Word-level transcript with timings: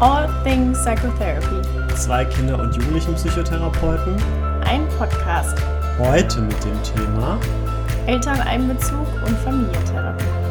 All 0.00 0.28
Things 0.44 0.78
Psychotherapy. 0.78 1.60
Zwei 1.96 2.24
Kinder- 2.24 2.60
und 2.60 2.72
Jugendlichenpsychotherapeuten. 2.76 4.14
Ein 4.64 4.86
Podcast. 4.96 5.58
Heute 5.98 6.40
mit 6.40 6.56
dem 6.64 6.80
Thema 6.84 7.40
Elterneinbezug 8.06 9.08
und 9.26 9.36
Familientherapie. 9.38 10.47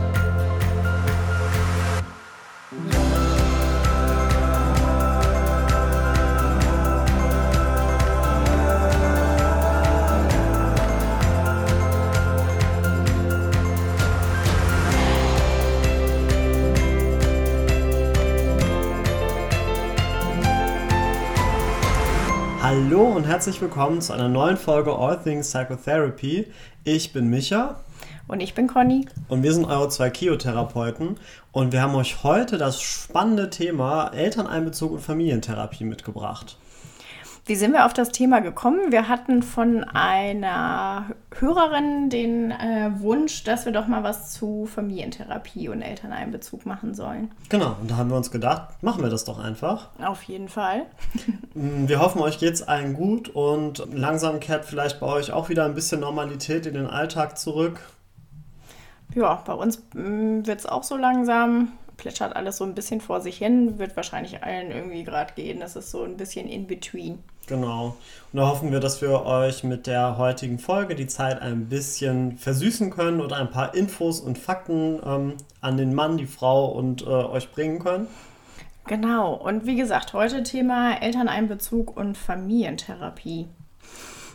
Und 23.17 23.25
herzlich 23.25 23.59
willkommen 23.61 23.99
zu 23.99 24.13
einer 24.13 24.29
neuen 24.29 24.57
Folge 24.57 24.95
All 24.95 25.19
Things 25.19 25.49
Psychotherapy. 25.49 26.45
Ich 26.83 27.13
bin 27.13 27.31
Micha. 27.31 27.79
Und 28.27 28.41
ich 28.41 28.53
bin 28.53 28.67
Conny. 28.67 29.07
Und 29.27 29.41
wir 29.41 29.53
sind 29.53 29.65
eure 29.65 29.89
zwei 29.89 30.11
Kiotherapeuten. 30.11 31.17
Und 31.51 31.73
wir 31.73 31.81
haben 31.81 31.95
euch 31.95 32.21
heute 32.21 32.59
das 32.59 32.79
spannende 32.79 33.49
Thema 33.49 34.09
Elterneinbezug 34.09 34.91
und 34.91 34.99
Familientherapie 34.99 35.83
mitgebracht. 35.83 36.59
Wie 37.47 37.55
sind 37.55 37.71
wir 37.71 37.85
auf 37.85 37.93
das 37.93 38.09
Thema 38.09 38.41
gekommen? 38.41 38.91
Wir 38.91 39.07
hatten 39.07 39.41
von 39.41 39.85
einer 39.85 41.05
Hörerin 41.39 42.09
den 42.09 42.51
äh, 42.51 42.91
Wunsch, 42.99 43.45
dass 43.45 43.63
wir 43.63 43.71
doch 43.71 43.87
mal 43.87 44.03
was 44.03 44.33
zu 44.33 44.65
Familientherapie 44.65 45.69
und 45.69 45.81
Elterneinbezug 45.81 46.65
machen 46.65 46.93
sollen. 46.93 47.31
Genau, 47.47 47.77
und 47.79 47.89
da 47.89 47.95
haben 47.95 48.09
wir 48.09 48.17
uns 48.17 48.31
gedacht, 48.31 48.83
machen 48.83 49.01
wir 49.01 49.09
das 49.09 49.23
doch 49.23 49.39
einfach. 49.39 49.91
Auf 50.03 50.23
jeden 50.23 50.49
Fall. 50.49 50.85
Mm, 51.53 51.87
wir 51.87 51.99
hoffen, 51.99 52.21
euch 52.21 52.37
geht's 52.37 52.61
allen 52.61 52.93
gut 52.93 53.29
und 53.29 53.83
langsam 53.91 54.39
kehrt 54.39 54.65
vielleicht 54.65 54.99
bei 54.99 55.07
euch 55.07 55.31
auch 55.31 55.49
wieder 55.49 55.65
ein 55.65 55.73
bisschen 55.73 56.01
Normalität 56.01 56.67
in 56.67 56.75
den 56.75 56.85
Alltag 56.85 57.39
zurück. 57.39 57.79
Ja, 59.15 59.41
bei 59.45 59.53
uns 59.53 59.81
mm, 59.95 60.45
wird 60.45 60.59
es 60.59 60.65
auch 60.67 60.83
so 60.83 60.97
langsam 60.97 61.71
plätschert 61.97 62.35
alles 62.35 62.57
so 62.57 62.63
ein 62.63 62.75
bisschen 62.75 63.01
vor 63.01 63.21
sich 63.21 63.37
hin. 63.37 63.79
Wird 63.79 63.95
wahrscheinlich 63.95 64.43
allen 64.43 64.69
irgendwie 64.71 65.03
gerade 65.03 65.33
gehen. 65.33 65.59
Das 65.59 65.75
ist 65.75 65.89
so 65.89 66.03
ein 66.03 66.15
bisschen 66.15 66.47
in 66.47 66.67
between. 66.67 67.23
Genau. 67.47 67.95
Und 68.31 68.39
da 68.39 68.47
hoffen 68.47 68.71
wir, 68.71 68.79
dass 68.79 69.01
wir 69.01 69.25
euch 69.25 69.63
mit 69.63 69.87
der 69.87 70.17
heutigen 70.17 70.59
Folge 70.59 70.95
die 70.95 71.07
Zeit 71.07 71.41
ein 71.41 71.69
bisschen 71.69 72.37
versüßen 72.37 72.91
können 72.91 73.21
und 73.21 73.33
ein 73.33 73.49
paar 73.49 73.73
Infos 73.73 74.19
und 74.19 74.37
Fakten 74.37 74.99
ähm, 75.03 75.33
an 75.61 75.77
den 75.77 75.95
Mann, 75.95 76.17
die 76.17 76.25
Frau 76.25 76.67
und 76.67 77.03
äh, 77.03 77.05
euch 77.05 77.51
bringen 77.51 77.79
können. 77.79 78.07
Genau. 78.85 79.33
Und 79.33 79.65
wie 79.65 79.75
gesagt, 79.75 80.13
heute 80.13 80.43
Thema 80.43 81.01
Elterneinbezug 81.01 81.95
und 81.95 82.17
Familientherapie. 82.17 83.47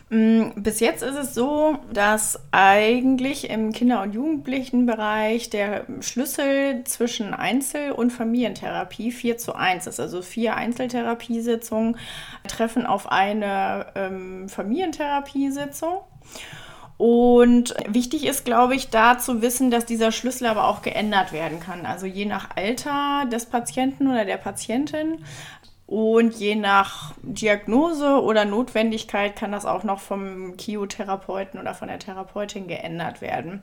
Mm, 0.09 0.49
bis 0.55 0.79
jetzt 0.79 1.01
ist 1.01 1.15
es 1.15 1.33
so, 1.33 1.77
dass 1.91 2.39
eigentlich 2.51 3.49
im 3.49 3.71
Kinder- 3.71 4.01
und 4.01 4.13
Jugendlichenbereich 4.13 5.49
der 5.49 5.85
Schlüssel 6.01 6.83
zwischen 6.83 7.33
Einzel- 7.33 7.91
und 7.91 8.11
Familientherapie 8.11 9.11
4 9.11 9.37
zu 9.37 9.55
1 9.55 9.87
ist. 9.87 9.99
Also 9.99 10.21
vier 10.21 10.55
Einzeltherapiesitzungen 10.55 11.97
treffen 12.47 12.85
auf 12.85 13.11
eine 13.11 13.87
ähm, 13.95 14.49
Familientherapiesitzung. 14.49 16.01
Und 16.97 17.73
wichtig 17.87 18.25
ist, 18.25 18.45
glaube 18.45 18.75
ich, 18.75 18.89
da 18.89 19.17
zu 19.17 19.41
wissen, 19.41 19.71
dass 19.71 19.85
dieser 19.85 20.11
Schlüssel 20.11 20.47
aber 20.47 20.67
auch 20.67 20.83
geändert 20.83 21.33
werden 21.33 21.59
kann. 21.59 21.85
Also 21.85 22.05
je 22.05 22.25
nach 22.25 22.49
Alter 22.55 23.25
des 23.31 23.47
Patienten 23.47 24.07
oder 24.07 24.25
der 24.25 24.37
Patientin 24.37 25.25
und 25.93 26.33
je 26.33 26.55
nach 26.55 27.13
Diagnose 27.21 28.19
oder 28.19 28.45
Notwendigkeit 28.45 29.35
kann 29.35 29.51
das 29.51 29.63
auch 29.63 29.83
noch 29.83 29.99
vom 29.99 30.57
Kiotherapeuten 30.57 31.59
oder 31.59 31.75
von 31.75 31.87
der 31.87 31.99
Therapeutin 31.99 32.67
geändert 32.67 33.21
werden. 33.21 33.61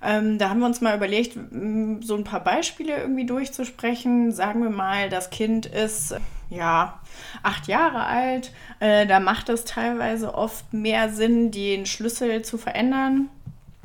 Ähm, 0.00 0.38
da 0.38 0.48
haben 0.48 0.60
wir 0.60 0.66
uns 0.66 0.80
mal 0.80 0.96
überlegt, 0.96 1.32
so 1.32 2.14
ein 2.14 2.22
paar 2.22 2.44
Beispiele 2.44 2.96
irgendwie 2.96 3.26
durchzusprechen. 3.26 4.30
Sagen 4.30 4.62
wir 4.62 4.70
mal, 4.70 5.08
das 5.08 5.30
Kind 5.30 5.66
ist 5.66 6.14
ja 6.50 7.00
acht 7.42 7.66
Jahre 7.66 8.04
alt. 8.04 8.52
Äh, 8.78 9.08
da 9.08 9.18
macht 9.18 9.48
es 9.48 9.64
teilweise 9.64 10.36
oft 10.36 10.72
mehr 10.72 11.08
Sinn, 11.08 11.50
den 11.50 11.84
Schlüssel 11.84 12.42
zu 12.42 12.58
verändern 12.58 13.28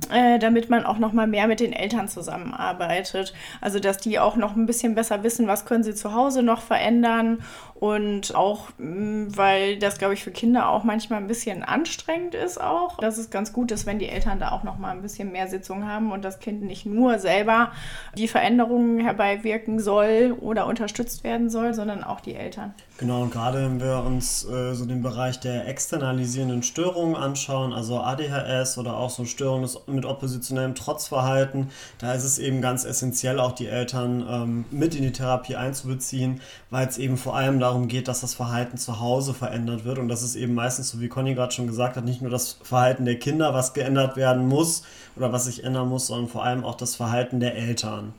äh, 0.10 0.40
damit 0.40 0.70
man 0.70 0.86
auch 0.86 0.98
noch 0.98 1.14
mal 1.14 1.28
mehr 1.28 1.48
mit 1.48 1.60
den 1.60 1.74
Eltern 1.74 2.08
zusammenarbeitet. 2.08 3.34
Also 3.60 3.80
dass 3.80 3.98
die 3.98 4.20
auch 4.20 4.36
noch 4.36 4.56
ein 4.56 4.66
bisschen 4.66 4.96
besser 4.96 5.24
wissen, 5.24 5.48
was 5.48 5.66
können 5.66 5.84
sie 5.84 5.96
zu 5.96 6.14
Hause 6.14 6.44
noch 6.44 6.62
verändern 6.62 7.44
und 7.82 8.36
auch, 8.36 8.70
mm, 8.78 9.30
weil 9.36 9.80
das, 9.80 9.98
glaube 9.98 10.14
ich, 10.14 10.24
für 10.24 10.30
Kinder 10.30 10.70
auch 10.70 10.84
manchmal 10.84 11.20
ein 11.20 11.26
bisschen 11.26 11.64
anstrengend 11.64 12.36
ist 12.36 12.62
auch, 12.62 12.98
dass 12.98 13.18
es 13.18 13.32
ganz 13.32 13.54
gut 13.54 13.72
ist, 13.72 13.88
wenn 13.88 13.98
die 13.98 14.08
Eltern 14.08 14.40
da 14.40 14.52
auch 14.52 14.62
noch 14.62 14.78
mal 14.78 14.92
ein 14.92 15.02
bisschen 15.02 15.32
mehr 15.32 15.48
Sitzung 15.48 15.88
haben 15.88 16.12
und 16.12 16.24
das 16.24 16.38
Kind 16.40 16.62
nicht 16.62 16.86
nur 16.86 17.18
selber 17.18 17.72
die 18.16 18.28
Veränderungen 18.28 19.00
herbeiwirken 19.00 19.80
soll 19.80 20.38
oder 20.40 20.68
unterstützt 20.68 21.24
werden 21.24 21.50
soll, 21.50 21.74
sondern 21.74 22.04
auch 22.04 22.20
die 22.20 22.36
Eltern. 22.36 22.76
Genau, 23.00 23.24
und 23.24 23.32
gerade 23.32 23.58
wenn 23.64 23.82
wir 23.82 24.04
uns 24.06 24.48
äh, 24.48 24.76
so 24.76 24.86
den 24.86 25.02
Bereich 25.02 25.40
der 25.40 25.68
externalisierenden 25.68 26.62
Störungen 26.62 27.16
anschauen, 27.16 27.74
also 27.74 28.00
ADHS 28.00 28.78
oder 28.78 28.96
auch 28.96 29.10
so 29.10 29.26
Störungen 29.26 29.68
mit 29.88 30.06
oppositionellem 30.06 30.76
Trotzverhalten, 30.76 31.72
da 31.98 32.14
ist 32.14 32.26
es 32.26 32.38
eben 32.38 32.62
ganz 32.62 32.86
essentiell, 32.86 33.40
auch 33.40 33.54
die 33.54 33.66
Eltern 33.66 34.24
ähm, 34.30 34.66
mit 34.70 34.94
in 34.94 35.02
die 35.02 35.12
Therapie 35.12 35.56
einzubeziehen, 35.56 36.42
weil 36.70 36.88
es 36.88 37.00
eben 37.00 37.18
vor 37.18 37.36
allem 37.36 37.60
darum 37.72 37.88
geht, 37.88 38.08
dass 38.08 38.22
das 38.22 38.34
Verhalten 38.34 38.78
zu 38.78 39.00
Hause 39.00 39.34
verändert 39.34 39.86
wird 39.86 39.98
und 39.98 40.10
das 40.10 40.24
ist 40.24 40.36
eben 40.36 40.54
meistens, 40.54 40.90
so 40.90 41.00
wie 41.00 41.08
Conny 41.08 41.34
gerade 41.34 41.54
schon 41.54 41.68
gesagt 41.68 41.96
hat, 41.96 42.06
nicht 42.06 42.22
nur 42.22 42.30
das 42.30 42.60
Verhalten 42.64 43.06
der 43.06 43.18
Kinder, 43.18 43.54
was 43.54 43.74
geändert 43.74 44.18
werden 44.18 44.48
muss 44.48 44.84
oder 45.16 45.32
was 45.32 45.46
sich 45.46 45.64
ändern 45.64 45.88
muss, 45.88 46.08
sondern 46.08 46.30
vor 46.30 46.44
allem 46.44 46.66
auch 46.66 46.76
das 46.76 46.96
Verhalten 46.96 47.40
der 47.40 47.56
Eltern. 47.56 48.14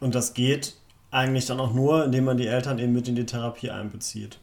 Und 0.00 0.14
das 0.14 0.34
geht 0.34 0.76
eigentlich 1.10 1.46
dann 1.46 1.60
auch 1.60 1.72
nur, 1.72 2.04
indem 2.04 2.24
man 2.24 2.36
die 2.36 2.46
Eltern 2.46 2.78
eben 2.78 2.92
mit 2.92 3.08
in 3.08 3.16
die 3.16 3.26
Therapie 3.26 3.70
einbezieht. 3.70 4.38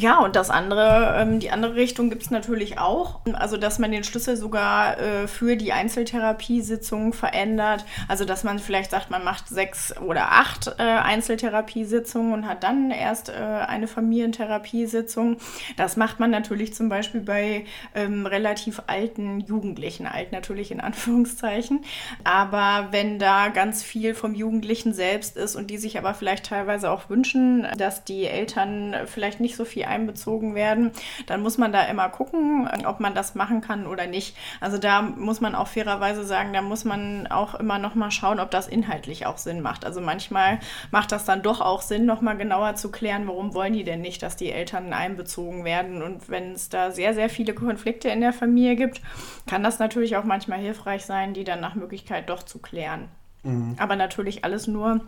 Ja, 0.00 0.20
und 0.20 0.34
das 0.34 0.48
andere, 0.48 1.14
ähm, 1.18 1.40
die 1.40 1.50
andere 1.50 1.74
Richtung 1.74 2.08
gibt 2.08 2.22
es 2.22 2.30
natürlich 2.30 2.78
auch. 2.78 3.20
Also, 3.34 3.58
dass 3.58 3.78
man 3.78 3.92
den 3.92 4.02
Schlüssel 4.02 4.34
sogar 4.34 4.98
äh, 4.98 5.28
für 5.28 5.56
die 5.56 5.74
Einzeltherapiesitzung 5.74 7.12
verändert. 7.12 7.84
Also, 8.08 8.24
dass 8.24 8.42
man 8.42 8.58
vielleicht 8.58 8.92
sagt, 8.92 9.10
man 9.10 9.22
macht 9.24 9.48
sechs 9.48 9.94
oder 9.98 10.32
acht 10.32 10.68
äh, 10.78 10.82
Einzeltherapiesitzungen 10.82 12.32
und 12.32 12.48
hat 12.48 12.64
dann 12.64 12.90
erst 12.90 13.28
äh, 13.28 13.32
eine 13.32 13.86
Familientherapiesitzung. 13.86 15.36
Das 15.76 15.98
macht 15.98 16.18
man 16.18 16.30
natürlich 16.30 16.72
zum 16.72 16.88
Beispiel 16.88 17.20
bei 17.20 17.66
ähm, 17.94 18.24
relativ 18.24 18.80
alten 18.86 19.40
Jugendlichen, 19.40 20.06
alt 20.06 20.32
natürlich 20.32 20.70
in 20.70 20.80
Anführungszeichen. 20.80 21.84
Aber 22.24 22.88
wenn 22.90 23.18
da 23.18 23.48
ganz 23.48 23.82
viel 23.82 24.14
vom 24.14 24.34
Jugendlichen 24.34 24.94
selbst 24.94 25.36
ist 25.36 25.56
und 25.56 25.68
die 25.68 25.76
sich 25.76 25.98
aber 25.98 26.14
vielleicht 26.14 26.46
teilweise 26.46 26.90
auch 26.90 27.10
wünschen, 27.10 27.66
dass 27.76 28.04
die 28.04 28.24
Eltern 28.24 28.96
vielleicht 29.04 29.40
nicht 29.40 29.56
so 29.56 29.66
viel 29.66 29.89
einbezogen 29.90 30.54
werden, 30.54 30.92
dann 31.26 31.42
muss 31.42 31.58
man 31.58 31.72
da 31.72 31.84
immer 31.84 32.08
gucken, 32.08 32.68
ob 32.86 33.00
man 33.00 33.14
das 33.14 33.34
machen 33.34 33.60
kann 33.60 33.86
oder 33.86 34.06
nicht. 34.06 34.36
Also 34.60 34.78
da 34.78 35.02
muss 35.02 35.40
man 35.40 35.54
auch 35.54 35.68
fairerweise 35.68 36.24
sagen, 36.24 36.52
da 36.52 36.62
muss 36.62 36.84
man 36.84 37.26
auch 37.26 37.54
immer 37.56 37.78
noch 37.78 37.94
mal 37.94 38.10
schauen, 38.10 38.40
ob 38.40 38.50
das 38.50 38.68
inhaltlich 38.68 39.26
auch 39.26 39.36
Sinn 39.36 39.60
macht. 39.60 39.84
Also 39.84 40.00
manchmal 40.00 40.60
macht 40.90 41.12
das 41.12 41.24
dann 41.24 41.42
doch 41.42 41.60
auch 41.60 41.82
Sinn, 41.82 42.06
noch 42.06 42.20
mal 42.20 42.36
genauer 42.36 42.76
zu 42.76 42.90
klären, 42.90 43.26
warum 43.26 43.52
wollen 43.52 43.74
die 43.74 43.84
denn 43.84 44.00
nicht, 44.00 44.22
dass 44.22 44.36
die 44.36 44.50
Eltern 44.50 44.92
einbezogen 44.92 45.64
werden. 45.64 46.02
Und 46.02 46.28
wenn 46.30 46.52
es 46.52 46.68
da 46.68 46.90
sehr, 46.90 47.14
sehr 47.14 47.28
viele 47.28 47.52
Konflikte 47.54 48.08
in 48.08 48.20
der 48.20 48.32
Familie 48.32 48.76
gibt, 48.76 49.02
kann 49.46 49.62
das 49.62 49.78
natürlich 49.78 50.16
auch 50.16 50.24
manchmal 50.24 50.60
hilfreich 50.60 51.04
sein, 51.04 51.34
die 51.34 51.44
dann 51.44 51.60
nach 51.60 51.74
Möglichkeit 51.74 52.30
doch 52.30 52.42
zu 52.42 52.60
klären. 52.60 53.08
Mhm. 53.42 53.76
Aber 53.78 53.96
natürlich 53.96 54.44
alles 54.44 54.66
nur 54.66 55.00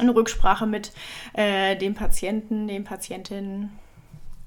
in 0.00 0.08
Rücksprache 0.08 0.66
mit 0.66 0.92
äh, 1.32 1.76
dem 1.76 1.94
Patienten, 1.94 2.68
den 2.68 2.84
Patientinnen. 2.84 3.70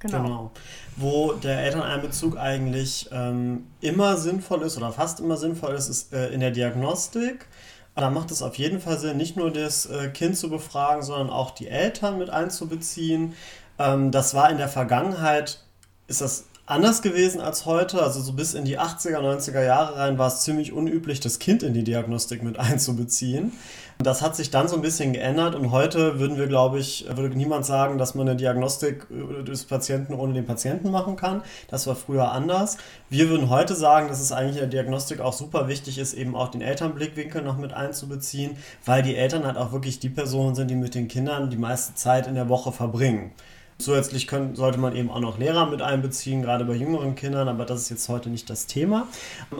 Genau. 0.01 0.23
genau. 0.23 0.51
Wo 0.97 1.33
der 1.33 1.63
Elterneinbezug 1.63 2.37
eigentlich 2.37 3.09
ähm, 3.11 3.67
immer 3.79 4.17
sinnvoll 4.17 4.63
ist 4.63 4.77
oder 4.77 4.91
fast 4.91 5.19
immer 5.19 5.37
sinnvoll 5.37 5.73
ist, 5.75 5.89
ist 5.89 6.13
äh, 6.13 6.29
in 6.29 6.39
der 6.39 6.51
Diagnostik. 6.51 7.47
Da 7.95 8.09
macht 8.09 8.31
es 8.31 8.41
auf 8.41 8.55
jeden 8.55 8.79
Fall 8.79 8.97
Sinn, 8.97 9.17
nicht 9.17 9.37
nur 9.37 9.51
das 9.51 9.85
äh, 9.85 10.09
Kind 10.09 10.37
zu 10.37 10.49
befragen, 10.49 11.03
sondern 11.03 11.29
auch 11.29 11.51
die 11.51 11.67
Eltern 11.67 12.17
mit 12.17 12.29
einzubeziehen. 12.29 13.35
Ähm, 13.77 14.11
das 14.11 14.33
war 14.33 14.49
in 14.49 14.57
der 14.57 14.69
Vergangenheit, 14.69 15.59
ist 16.07 16.21
das 16.21 16.45
anders 16.71 17.01
gewesen 17.01 17.41
als 17.41 17.65
heute. 17.65 18.01
Also 18.01 18.21
so 18.21 18.33
bis 18.33 18.53
in 18.53 18.65
die 18.65 18.79
80er, 18.79 19.17
90er 19.17 19.63
Jahre 19.63 19.97
rein 19.97 20.17
war 20.17 20.27
es 20.27 20.41
ziemlich 20.41 20.71
unüblich, 20.71 21.19
das 21.19 21.37
Kind 21.37 21.63
in 21.63 21.73
die 21.73 21.83
Diagnostik 21.83 22.41
mit 22.41 22.57
einzubeziehen. 22.59 23.51
Das 23.99 24.23
hat 24.23 24.35
sich 24.35 24.49
dann 24.49 24.67
so 24.67 24.75
ein 24.75 24.81
bisschen 24.81 25.13
geändert 25.13 25.53
und 25.53 25.69
heute 25.69 26.17
würden 26.17 26.35
wir, 26.37 26.47
glaube 26.47 26.79
ich, 26.79 27.05
würde 27.07 27.37
niemand 27.37 27.65
sagen, 27.65 27.99
dass 27.99 28.15
man 28.15 28.27
eine 28.27 28.35
Diagnostik 28.35 29.05
des 29.45 29.65
Patienten 29.65 30.15
ohne 30.15 30.33
den 30.33 30.45
Patienten 30.45 30.89
machen 30.89 31.17
kann. 31.17 31.43
Das 31.67 31.85
war 31.85 31.95
früher 31.95 32.31
anders. 32.31 32.77
Wir 33.09 33.29
würden 33.29 33.49
heute 33.49 33.75
sagen, 33.75 34.07
dass 34.07 34.19
es 34.19 34.31
eigentlich 34.31 34.55
in 34.55 34.61
der 34.61 34.69
Diagnostik 34.69 35.19
auch 35.19 35.33
super 35.33 35.67
wichtig 35.67 35.99
ist, 35.99 36.13
eben 36.13 36.35
auch 36.35 36.49
den 36.49 36.61
Elternblickwinkel 36.61 37.43
noch 37.43 37.57
mit 37.57 37.73
einzubeziehen, 37.73 38.57
weil 38.85 39.03
die 39.03 39.15
Eltern 39.15 39.45
halt 39.45 39.57
auch 39.57 39.71
wirklich 39.71 39.99
die 39.99 40.09
Personen 40.09 40.55
sind, 40.55 40.71
die 40.71 40.75
mit 40.75 40.95
den 40.95 41.07
Kindern 41.07 41.51
die 41.51 41.57
meiste 41.57 41.93
Zeit 41.93 42.25
in 42.25 42.33
der 42.33 42.49
Woche 42.49 42.71
verbringen. 42.71 43.33
Zusätzlich 43.81 44.27
können, 44.27 44.55
sollte 44.55 44.77
man 44.77 44.95
eben 44.95 45.09
auch 45.09 45.19
noch 45.19 45.37
Lehrer 45.37 45.65
mit 45.65 45.81
einbeziehen, 45.81 46.41
gerade 46.41 46.65
bei 46.65 46.75
jüngeren 46.75 47.15
Kindern, 47.15 47.47
aber 47.47 47.65
das 47.65 47.81
ist 47.81 47.89
jetzt 47.89 48.09
heute 48.09 48.29
nicht 48.29 48.49
das 48.49 48.67
Thema. 48.67 49.07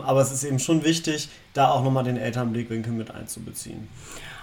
Aber 0.04 0.20
es 0.20 0.32
ist 0.32 0.44
eben 0.44 0.58
schon 0.58 0.84
wichtig, 0.84 1.28
da 1.54 1.70
auch 1.70 1.82
nochmal 1.82 2.04
den 2.04 2.16
Elternblickwinkel 2.16 2.92
mit 2.92 3.10
einzubeziehen. 3.10 3.88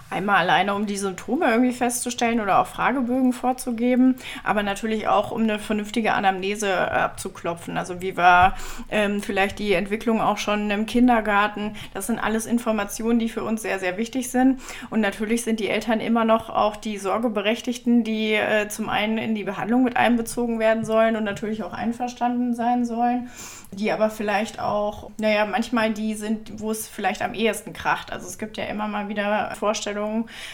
Einmal 0.10 0.38
alleine, 0.38 0.74
um 0.74 0.86
die 0.86 0.98
Symptome 0.98 1.50
irgendwie 1.50 1.72
festzustellen 1.72 2.40
oder 2.40 2.60
auch 2.60 2.68
Fragebögen 2.68 3.32
vorzugeben, 3.32 4.16
aber 4.44 4.64
natürlich 4.64 5.08
auch, 5.08 5.32
um 5.32 5.44
eine 5.44 5.60
vernünftige 5.60 6.14
Anamnese 6.14 6.68
äh, 6.68 6.74
abzuklopfen. 6.74 7.78
Also 7.78 8.02
wie 8.02 8.18
war 8.18 8.56
ähm, 8.90 9.22
vielleicht 9.22 9.60
die 9.60 9.74
Entwicklung 9.74 10.20
auch 10.20 10.38
schon 10.38 10.72
im 10.72 10.86
Kindergarten. 10.88 11.76
Das 11.94 12.08
sind 12.08 12.18
alles 12.18 12.48
Informationen, 12.48 13.20
die 13.20 13.30
für 13.30 13.44
uns 13.44 13.62
sehr, 13.62 13.78
sehr 13.78 13.98
wichtig 13.98 14.32
sind. 14.32 14.60
Und 14.90 15.02
natürlich 15.02 15.44
sind 15.44 15.60
die 15.60 15.70
Eltern 15.70 16.00
immer 16.00 16.26
noch 16.26 16.50
auch 16.50 16.76
die 16.76 16.98
Sorgeberechtigten, 16.98 18.04
die 18.04 18.34
äh, 18.34 18.68
zum 18.68 18.90
einen 18.90 19.20
in 19.20 19.36
die 19.36 19.44
Behandlung 19.44 19.84
mit 19.84 19.96
einbezogen 19.96 20.60
werden 20.60 20.86
sollen 20.86 21.16
und 21.16 21.24
natürlich 21.24 21.64
auch 21.64 21.74
einverstanden 21.74 22.56
sein 22.56 22.86
sollen 22.86 23.30
die 23.72 23.92
aber 23.92 24.10
vielleicht 24.10 24.60
auch, 24.60 25.12
naja, 25.20 25.46
manchmal 25.46 25.94
die 25.94 26.16
sind, 26.16 26.60
wo 26.60 26.72
es 26.72 26.88
vielleicht 26.88 27.22
am 27.22 27.34
ehesten 27.34 27.72
kracht. 27.72 28.12
Also 28.12 28.28
es 28.28 28.40
gibt 28.40 28.58
ja 28.58 28.66
immer 28.66 28.88
mal 28.88 29.10
wieder 29.10 29.54
Vorstellungen, 29.56 29.99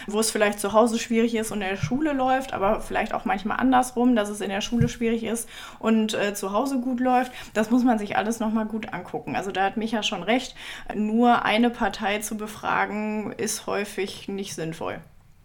wo 0.06 0.20
es 0.20 0.30
vielleicht 0.30 0.60
zu 0.60 0.72
Hause 0.72 0.98
schwierig 0.98 1.34
ist 1.34 1.50
und 1.50 1.62
in 1.62 1.68
der 1.68 1.76
Schule 1.76 2.12
läuft, 2.12 2.52
aber 2.52 2.80
vielleicht 2.80 3.14
auch 3.14 3.24
manchmal 3.24 3.58
andersrum, 3.58 4.16
dass 4.16 4.28
es 4.28 4.40
in 4.40 4.50
der 4.50 4.60
Schule 4.60 4.88
schwierig 4.88 5.24
ist 5.24 5.48
und 5.78 6.14
äh, 6.14 6.34
zu 6.34 6.52
Hause 6.52 6.80
gut 6.80 7.00
läuft. 7.00 7.32
Das 7.54 7.70
muss 7.70 7.84
man 7.84 7.98
sich 7.98 8.16
alles 8.16 8.40
nochmal 8.40 8.66
gut 8.66 8.92
angucken. 8.92 9.36
Also 9.36 9.52
da 9.52 9.64
hat 9.64 9.76
Micha 9.76 10.02
schon 10.02 10.22
recht, 10.22 10.54
nur 10.94 11.44
eine 11.44 11.70
Partei 11.70 12.18
zu 12.18 12.36
befragen 12.36 13.32
ist 13.32 13.66
häufig 13.66 14.28
nicht 14.28 14.54
sinnvoll. 14.54 14.98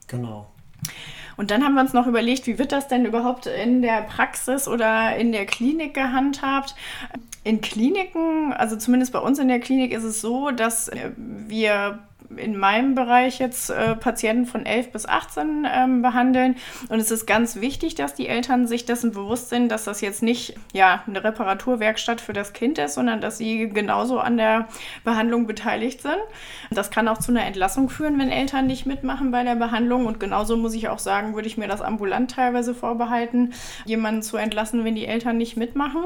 Genau. 0.07 0.47
Und 1.37 1.51
dann 1.51 1.63
haben 1.63 1.73
wir 1.73 1.81
uns 1.81 1.93
noch 1.93 2.07
überlegt, 2.07 2.47
wie 2.47 2.59
wird 2.59 2.71
das 2.71 2.87
denn 2.87 3.05
überhaupt 3.05 3.45
in 3.45 3.81
der 3.81 4.01
Praxis 4.03 4.67
oder 4.67 5.15
in 5.15 5.31
der 5.31 5.45
Klinik 5.45 5.93
gehandhabt? 5.93 6.75
In 7.43 7.61
Kliniken, 7.61 8.53
also 8.53 8.75
zumindest 8.75 9.13
bei 9.13 9.19
uns 9.19 9.39
in 9.39 9.47
der 9.47 9.59
Klinik 9.59 9.93
ist 9.93 10.03
es 10.03 10.21
so, 10.21 10.51
dass 10.51 10.91
wir 11.17 11.99
in 12.37 12.57
meinem 12.57 12.95
Bereich 12.95 13.39
jetzt 13.39 13.69
äh, 13.69 13.95
Patienten 13.95 14.45
von 14.45 14.65
11 14.65 14.91
bis 14.91 15.05
18 15.05 15.67
ähm, 15.71 16.01
behandeln. 16.01 16.55
Und 16.89 16.99
es 16.99 17.11
ist 17.11 17.25
ganz 17.25 17.57
wichtig, 17.57 17.95
dass 17.95 18.13
die 18.13 18.27
Eltern 18.27 18.67
sich 18.67 18.85
dessen 18.85 19.11
bewusst 19.11 19.49
sind, 19.49 19.69
dass 19.69 19.85
das 19.85 20.01
jetzt 20.01 20.23
nicht 20.23 20.55
ja, 20.73 21.03
eine 21.07 21.23
Reparaturwerkstatt 21.23 22.21
für 22.21 22.33
das 22.33 22.53
Kind 22.53 22.77
ist, 22.77 22.95
sondern 22.95 23.21
dass 23.21 23.37
sie 23.37 23.69
genauso 23.69 24.19
an 24.19 24.37
der 24.37 24.67
Behandlung 25.03 25.47
beteiligt 25.47 26.01
sind. 26.01 26.19
Das 26.69 26.91
kann 26.91 27.07
auch 27.07 27.17
zu 27.17 27.31
einer 27.31 27.45
Entlassung 27.45 27.89
führen, 27.89 28.19
wenn 28.19 28.29
Eltern 28.29 28.67
nicht 28.67 28.85
mitmachen 28.85 29.31
bei 29.31 29.43
der 29.43 29.55
Behandlung. 29.55 30.05
Und 30.05 30.19
genauso 30.19 30.57
muss 30.57 30.73
ich 30.73 30.89
auch 30.89 30.99
sagen, 30.99 31.35
würde 31.35 31.47
ich 31.47 31.57
mir 31.57 31.67
das 31.67 31.81
ambulant 31.81 32.31
teilweise 32.31 32.73
vorbehalten, 32.73 33.53
jemanden 33.85 34.21
zu 34.21 34.37
entlassen, 34.37 34.83
wenn 34.83 34.95
die 34.95 35.05
Eltern 35.05 35.37
nicht 35.37 35.57
mitmachen 35.57 36.05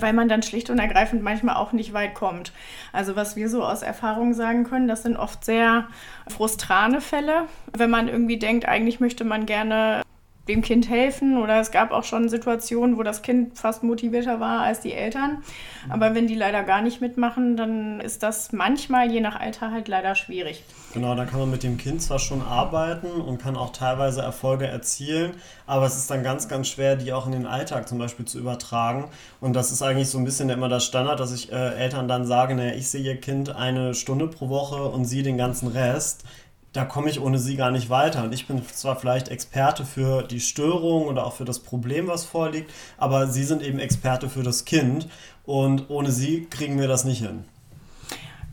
weil 0.00 0.12
man 0.12 0.28
dann 0.28 0.42
schlicht 0.42 0.70
und 0.70 0.78
ergreifend 0.78 1.22
manchmal 1.22 1.56
auch 1.56 1.72
nicht 1.72 1.92
weit 1.92 2.14
kommt. 2.14 2.52
Also 2.92 3.16
was 3.16 3.36
wir 3.36 3.48
so 3.48 3.64
aus 3.64 3.82
Erfahrung 3.82 4.34
sagen 4.34 4.64
können, 4.64 4.88
das 4.88 5.02
sind 5.02 5.16
oft 5.16 5.44
sehr 5.44 5.88
frustrane 6.28 7.00
Fälle, 7.00 7.46
wenn 7.76 7.90
man 7.90 8.08
irgendwie 8.08 8.38
denkt, 8.38 8.66
eigentlich 8.66 9.00
möchte 9.00 9.24
man 9.24 9.46
gerne 9.46 10.02
dem 10.48 10.62
Kind 10.62 10.88
helfen 10.88 11.36
oder 11.38 11.60
es 11.60 11.70
gab 11.70 11.92
auch 11.92 12.04
schon 12.04 12.28
Situationen, 12.28 12.96
wo 12.96 13.02
das 13.02 13.22
Kind 13.22 13.58
fast 13.58 13.82
motivierter 13.82 14.40
war 14.40 14.62
als 14.62 14.80
die 14.80 14.92
Eltern. 14.92 15.42
Aber 15.90 16.14
wenn 16.14 16.26
die 16.26 16.34
leider 16.34 16.64
gar 16.64 16.82
nicht 16.82 17.00
mitmachen, 17.00 17.56
dann 17.56 18.00
ist 18.00 18.22
das 18.22 18.52
manchmal 18.52 19.10
je 19.10 19.20
nach 19.20 19.38
Alter 19.38 19.70
halt 19.70 19.88
leider 19.88 20.14
schwierig. 20.14 20.64
Genau, 20.94 21.14
dann 21.14 21.28
kann 21.28 21.38
man 21.38 21.50
mit 21.50 21.62
dem 21.62 21.76
Kind 21.76 22.02
zwar 22.02 22.18
schon 22.18 22.40
arbeiten 22.42 23.20
und 23.20 23.38
kann 23.38 23.56
auch 23.56 23.72
teilweise 23.72 24.22
Erfolge 24.22 24.66
erzielen, 24.66 25.34
aber 25.66 25.84
es 25.84 25.96
ist 25.96 26.10
dann 26.10 26.22
ganz, 26.22 26.48
ganz 26.48 26.68
schwer, 26.68 26.96
die 26.96 27.12
auch 27.12 27.26
in 27.26 27.32
den 27.32 27.46
Alltag 27.46 27.86
zum 27.86 27.98
Beispiel 27.98 28.24
zu 28.24 28.38
übertragen. 28.38 29.04
Und 29.40 29.54
das 29.54 29.70
ist 29.70 29.82
eigentlich 29.82 30.08
so 30.08 30.18
ein 30.18 30.24
bisschen 30.24 30.48
immer 30.48 30.68
das 30.68 30.84
Standard, 30.84 31.20
dass 31.20 31.32
ich 31.32 31.52
äh, 31.52 31.74
Eltern 31.74 32.08
dann 32.08 32.24
sage, 32.24 32.54
naja, 32.54 32.72
ich 32.74 32.88
sehe 32.88 33.02
ihr 33.02 33.20
Kind 33.20 33.54
eine 33.54 33.94
Stunde 33.94 34.28
pro 34.28 34.48
Woche 34.48 34.82
und 34.84 35.04
sie 35.04 35.22
den 35.22 35.36
ganzen 35.36 35.68
Rest 35.68 36.24
da 36.72 36.84
komme 36.84 37.10
ich 37.10 37.20
ohne 37.20 37.38
sie 37.38 37.56
gar 37.56 37.70
nicht 37.70 37.90
weiter. 37.90 38.24
Und 38.24 38.32
ich 38.32 38.46
bin 38.46 38.62
zwar 38.66 38.96
vielleicht 38.96 39.28
Experte 39.28 39.84
für 39.84 40.22
die 40.22 40.40
Störung 40.40 41.06
oder 41.06 41.26
auch 41.26 41.34
für 41.34 41.44
das 41.44 41.60
Problem, 41.60 42.08
was 42.08 42.24
vorliegt, 42.24 42.70
aber 42.96 43.26
sie 43.28 43.44
sind 43.44 43.62
eben 43.62 43.78
Experte 43.78 44.28
für 44.28 44.42
das 44.42 44.64
Kind 44.64 45.08
und 45.44 45.88
ohne 45.88 46.10
sie 46.10 46.46
kriegen 46.50 46.78
wir 46.78 46.88
das 46.88 47.04
nicht 47.04 47.22
hin. 47.22 47.44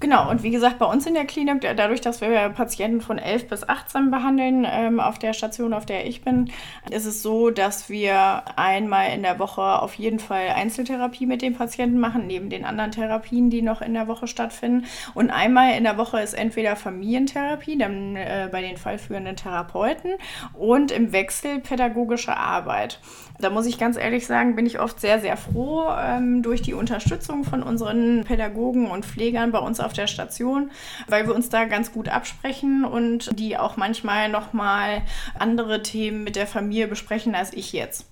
Genau, 0.06 0.30
und 0.30 0.44
wie 0.44 0.52
gesagt, 0.52 0.78
bei 0.78 0.86
uns 0.86 1.08
in 1.08 1.16
der 1.16 1.26
Klinik, 1.26 1.62
dadurch, 1.62 2.00
dass 2.00 2.22
wir 2.22 2.50
Patienten 2.50 3.02
von 3.02 3.18
11 3.18 3.48
bis 3.48 3.68
18 3.68 4.12
behandeln 4.12 4.64
ähm, 4.70 5.00
auf 5.00 5.18
der 5.18 5.34
Station, 5.34 5.74
auf 5.74 5.88
der 5.88 6.06
ich 6.06 6.24
bin, 6.24 6.52
ist 6.92 7.08
es 7.08 7.24
so, 7.24 7.50
dass 7.50 7.90
wir 7.90 8.44
einmal 8.56 9.12
in 9.16 9.24
der 9.24 9.40
Woche 9.40 9.64
auf 9.64 9.96
jeden 9.96 10.20
Fall 10.20 10.50
Einzeltherapie 10.56 11.26
mit 11.26 11.42
den 11.42 11.56
Patienten 11.56 11.98
machen, 11.98 12.28
neben 12.28 12.52
den 12.52 12.66
anderen 12.66 12.92
Therapien, 12.92 13.50
die 13.50 13.64
noch 13.64 13.82
in 13.82 13.96
der 13.96 14.08
Woche 14.08 14.28
stattfinden. 14.28 14.86
Und 15.16 15.32
einmal 15.32 15.76
in 15.76 15.86
der 15.86 15.98
Woche 15.98 16.22
ist 16.22 16.36
entweder 16.36 16.76
Familientherapie, 16.76 17.76
dann 17.76 18.16
äh, 18.16 18.48
bei 18.52 18.62
den 18.62 18.78
fallführenden 18.78 19.38
Therapeuten 19.38 20.12
und 20.54 20.92
im 20.92 21.14
Wechsel 21.14 21.62
pädagogische 21.62 22.38
Arbeit. 22.38 23.00
Da 23.40 23.50
muss 23.50 23.66
ich 23.66 23.78
ganz 23.78 23.98
ehrlich 23.98 24.28
sagen, 24.28 24.56
bin 24.56 24.66
ich 24.66 24.80
oft 24.80 25.00
sehr, 25.00 25.20
sehr 25.20 25.36
froh 25.36 25.88
ähm, 26.00 26.42
durch 26.42 26.62
die 26.62 26.74
Unterstützung 26.74 27.44
von 27.44 27.64
unseren 27.64 28.24
Pädagogen 28.24 28.88
und 28.88 29.06
Pflegern 29.06 29.52
bei 29.52 29.60
uns 29.60 29.80
auf 29.80 29.95
der 29.96 30.08
Station, 30.08 30.72
weil 31.08 31.28
wir 31.28 31.36
uns 31.36 31.50
da 31.50 31.66
ganz 31.66 31.92
gut 31.92 32.10
absprechen 32.10 32.86
und 32.86 33.38
die 33.40 33.58
auch 33.58 33.78
manchmal 33.78 34.30
nochmal 34.30 35.02
andere 35.40 35.82
Themen 35.82 36.24
mit 36.24 36.36
der 36.36 36.48
Familie 36.48 36.88
besprechen 36.88 37.36
als 37.36 37.54
ich 37.54 37.74
jetzt. 37.74 38.06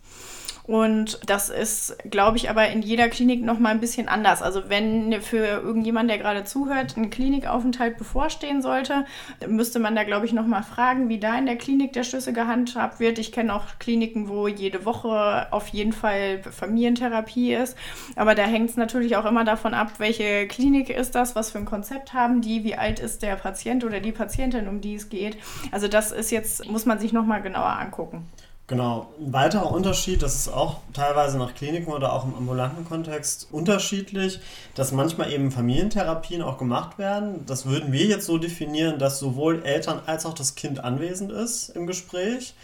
Und 0.65 1.19
das 1.25 1.50
ist, 1.50 1.98
glaube 2.10 2.38
ich, 2.38 2.50
aber 2.50 2.69
in 2.69 2.81
jeder 2.81 3.10
Klinik 3.10 3.44
noch 3.44 3.60
mal 3.60 3.69
ein 3.69 3.81
bisschen 3.81 4.07
anders. 4.07 4.42
Also 4.42 4.69
wenn 4.69 5.21
für 5.21 5.45
irgendjemand, 5.45 6.10
der 6.10 6.18
gerade 6.18 6.45
zuhört, 6.45 6.95
ein 6.95 7.10
Klinikaufenthalt 7.10 7.98
bevorstehen 7.98 8.62
sollte, 8.62 9.06
müsste 9.45 9.80
man 9.80 9.94
da, 9.95 10.04
glaube 10.04 10.25
ich, 10.25 10.31
noch 10.31 10.48
mal 10.48 10.63
fragen, 10.63 11.10
wie 11.10 11.19
da 11.19 11.38
in 11.38 11.45
der 11.45 11.57
Klinik 11.57 11.92
der 11.92 12.04
Schlüssel 12.04 12.31
gehandhabt 12.31 13.01
wird. 13.01 13.19
Ich 13.19 13.33
kenne 13.33 13.54
auch 13.54 13.63
Kliniken, 13.80 14.30
wo 14.30 14.48
jede 14.48 14.86
Woche 14.86 15.51
auf 15.51 15.68
jeden 15.69 15.92
Fall 15.92 16.42
Familientherapie 16.44 17.54
ist. 17.54 17.77
Aber 18.15 18.33
da 18.33 18.44
hängt 18.44 18.69
es 18.69 18.77
natürlich 18.77 19.18
auch 19.18 19.25
immer 19.25 19.44
davon 19.44 19.74
ab, 19.74 19.94
welche 19.98 20.48
Klinik 20.48 20.89
ist 20.89 21.13
das, 21.15 21.36
was 21.36 21.51
für 21.51 21.57
ein 21.57 21.65
Konzept 21.65 22.13
haben 22.13 22.39
die, 22.42 22.63
wie 22.63 22.75
alt 22.75 23.00
ist 23.00 23.21
der 23.21 23.36
Patient 23.36 23.83
oder 23.83 24.00
die 24.00 24.13
Patientin, 24.13 24.69
um 24.69 24.80
die 24.80 24.95
es 24.95 25.10
geht. 25.10 25.38
Also 25.71 25.89
das 25.89 26.13
ist 26.13 26.31
jetzt, 26.31 26.69
muss 26.69 26.86
man 26.86 27.00
sich 27.00 27.12
noch 27.12 27.25
mal 27.25 27.41
genauer 27.41 27.79
angucken. 27.79 28.27
Genau. 28.67 29.13
Ein 29.20 29.34
weiterer 29.34 29.72
Unterschied, 29.72 30.22
das 30.22 30.36
ist 30.36 30.48
auch 30.48 30.77
teilweise 30.93 31.38
nach 31.38 31.53
Kliniken 31.53 31.91
oder 31.91 32.13
auch 32.13 32.24
im 32.24 32.34
ambulanten 32.34 32.86
Kontext 32.86 33.50
unterschiedlich, 33.51 34.39
dass 34.74 34.93
manchmal 34.93 35.34
eben 35.34 35.51
Familientherapien 35.51 36.41
auch 36.41 36.58
gemacht 36.58 36.98
werden. 36.98 37.46
Das 37.46 37.65
würden 37.65 37.91
wir 37.91 38.05
jetzt 38.05 38.25
so 38.25 38.38
definieren, 38.38 39.00
dass 39.00 39.20
sowohl 39.20 39.63
Eltern 39.63 40.00
als 40.05 40.25
auch 40.25 40.34
das 40.34 40.55
Kind 40.55 40.82
anwesend 40.82 41.32
ist 41.32 41.70
im 41.70 41.88
Gespräch. 41.88 42.55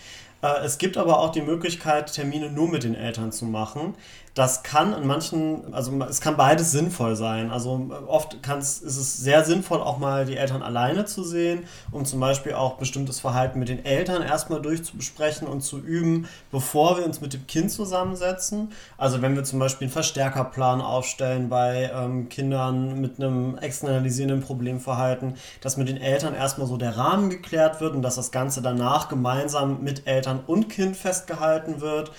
Äh, 0.41 0.63
es 0.63 0.77
gibt 0.77 0.95
aber 0.97 1.19
auch 1.19 1.31
die 1.31 1.41
Möglichkeit, 1.41 2.13
Termine 2.13 2.49
nur 2.49 2.69
mit 2.69 2.83
den 2.83 2.95
Eltern 2.95 3.33
zu 3.33 3.43
machen. 3.43 3.95
Das 4.35 4.63
kann 4.63 4.93
in 4.93 5.07
manchen, 5.07 5.73
also 5.73 5.91
es 6.03 6.21
kann 6.21 6.37
beides 6.37 6.71
sinnvoll 6.71 7.15
sein. 7.15 7.51
Also 7.51 7.89
oft 8.07 8.35
ist 8.35 8.83
es 8.83 9.17
sehr 9.17 9.43
sinnvoll, 9.43 9.81
auch 9.81 9.97
mal 9.97 10.25
die 10.25 10.37
Eltern 10.37 10.61
alleine 10.61 11.05
zu 11.05 11.23
sehen, 11.23 11.63
um 11.91 12.05
zum 12.05 12.19
Beispiel 12.19 12.53
auch 12.53 12.77
bestimmtes 12.77 13.19
Verhalten 13.19 13.59
mit 13.59 13.69
den 13.69 13.83
Eltern 13.83 14.21
erstmal 14.21 14.61
durchzubesprechen 14.61 15.47
und 15.47 15.61
zu 15.61 15.79
üben, 15.79 16.27
bevor 16.51 16.97
wir 16.97 17.05
uns 17.05 17.21
mit 17.21 17.33
dem 17.33 17.47
Kind 17.47 17.71
zusammensetzen. 17.71 18.71
Also 18.97 19.21
wenn 19.21 19.35
wir 19.35 19.43
zum 19.43 19.59
Beispiel 19.59 19.87
einen 19.87 19.93
Verstärkerplan 19.93 20.81
aufstellen 20.81 21.49
bei 21.49 21.91
ähm, 21.93 22.29
Kindern 22.29 23.01
mit 23.01 23.19
einem 23.19 23.57
externalisierenden 23.57 24.41
Problemverhalten, 24.41 25.35
dass 25.61 25.77
mit 25.77 25.89
den 25.89 25.97
Eltern 25.97 26.35
erstmal 26.35 26.67
so 26.67 26.77
der 26.77 26.97
Rahmen 26.97 27.29
geklärt 27.29 27.81
wird 27.81 27.95
und 27.95 28.03
dass 28.03 28.15
das 28.15 28.31
Ganze 28.31 28.61
danach 28.61 29.09
gemeinsam 29.09 29.83
mit 29.83 30.07
Eltern 30.07 30.41
und 30.45 30.69
Kind 30.69 30.95
festgehalten 30.95 31.81
wird. 31.81 32.11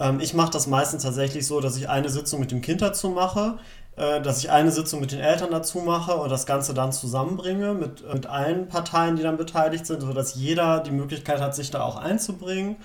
Ähm, 0.00 0.20
ich 0.20 0.34
mache 0.34 0.50
das 0.50 0.66
meistens 0.66 1.02
tatsächlich 1.02 1.46
so, 1.46 1.60
dass 1.60 1.76
ich 1.76 1.88
eine 1.88 2.08
Sitzung 2.08 2.40
mit 2.40 2.50
dem 2.50 2.60
Kind 2.60 2.82
dazu 2.82 3.10
mache, 3.10 3.58
äh, 3.96 4.20
dass 4.20 4.38
ich 4.38 4.50
eine 4.50 4.70
Sitzung 4.70 5.00
mit 5.00 5.12
den 5.12 5.20
Eltern 5.20 5.50
dazu 5.50 5.80
mache 5.80 6.16
und 6.16 6.30
das 6.30 6.46
Ganze 6.46 6.74
dann 6.74 6.92
zusammenbringe 6.92 7.74
mit, 7.74 8.04
äh, 8.04 8.14
mit 8.14 8.26
allen 8.26 8.68
Parteien, 8.68 9.16
die 9.16 9.22
dann 9.22 9.36
beteiligt 9.36 9.86
sind, 9.86 10.00
sodass 10.00 10.34
jeder 10.34 10.80
die 10.80 10.90
Möglichkeit 10.90 11.40
hat, 11.40 11.54
sich 11.54 11.70
da 11.70 11.82
auch 11.82 11.96
einzubringen. 11.96 12.76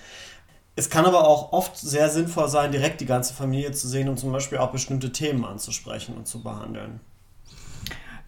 Es 0.75 0.89
kann 0.89 1.05
aber 1.05 1.27
auch 1.27 1.51
oft 1.51 1.77
sehr 1.77 2.09
sinnvoll 2.09 2.47
sein, 2.47 2.71
direkt 2.71 3.01
die 3.01 3.05
ganze 3.05 3.33
Familie 3.33 3.71
zu 3.73 3.87
sehen 3.89 4.07
und 4.07 4.17
zum 4.17 4.31
Beispiel 4.31 4.57
auch 4.57 4.71
bestimmte 4.71 5.11
Themen 5.11 5.43
anzusprechen 5.43 6.15
und 6.15 6.27
zu 6.27 6.41
behandeln. 6.41 7.01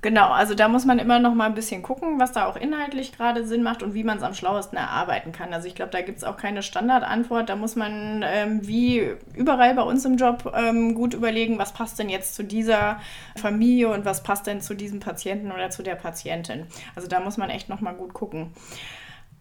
Genau, 0.03 0.31
also 0.31 0.53
da 0.53 0.67
muss 0.67 0.83
man 0.83 0.99
immer 0.99 1.17
noch 1.19 1.33
mal 1.33 1.45
ein 1.45 1.55
bisschen 1.55 1.81
gucken, 1.81 2.19
was 2.19 2.33
da 2.33 2.45
auch 2.45 2.57
inhaltlich 2.57 3.13
gerade 3.13 3.47
Sinn 3.47 3.63
macht 3.63 3.81
und 3.83 3.93
wie 3.93 4.03
man 4.03 4.17
es 4.17 4.23
am 4.23 4.33
schlauesten 4.33 4.77
erarbeiten 4.77 5.31
kann. 5.31 5.53
Also 5.53 5.65
ich 5.69 5.75
glaube, 5.75 5.91
da 5.91 6.01
gibt 6.01 6.17
es 6.17 6.25
auch 6.25 6.35
keine 6.35 6.61
Standardantwort. 6.61 7.47
Da 7.47 7.55
muss 7.55 7.77
man 7.77 8.21
ähm, 8.21 8.67
wie 8.67 9.01
überall 9.33 9.73
bei 9.75 9.81
uns 9.81 10.03
im 10.03 10.17
Job 10.17 10.53
ähm, 10.57 10.93
gut 10.93 11.13
überlegen, 11.13 11.57
was 11.57 11.71
passt 11.71 11.99
denn 11.99 12.09
jetzt 12.09 12.35
zu 12.35 12.43
dieser 12.43 12.99
Familie 13.37 13.87
und 13.91 14.03
was 14.03 14.23
passt 14.23 14.45
denn 14.45 14.59
zu 14.59 14.73
diesem 14.73 14.99
Patienten 14.99 15.53
oder 15.53 15.69
zu 15.69 15.83
der 15.83 15.95
Patientin. 15.95 16.67
Also 16.97 17.07
da 17.07 17.21
muss 17.21 17.37
man 17.37 17.49
echt 17.49 17.69
noch 17.69 17.79
mal 17.79 17.93
gut 17.93 18.13
gucken. 18.13 18.51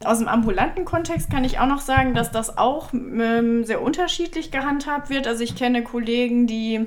Aus 0.05 0.19
dem 0.19 0.29
ambulanten 0.29 0.85
Kontext 0.85 1.29
kann 1.29 1.43
ich 1.43 1.59
auch 1.59 1.67
noch 1.67 1.81
sagen, 1.81 2.15
dass 2.15 2.31
das 2.31 2.57
auch 2.57 2.93
ähm, 2.93 3.65
sehr 3.65 3.83
unterschiedlich 3.83 4.53
gehandhabt 4.53 5.11
wird. 5.11 5.27
Also 5.27 5.43
ich 5.43 5.57
kenne 5.57 5.83
Kollegen, 5.83 6.47
die 6.47 6.87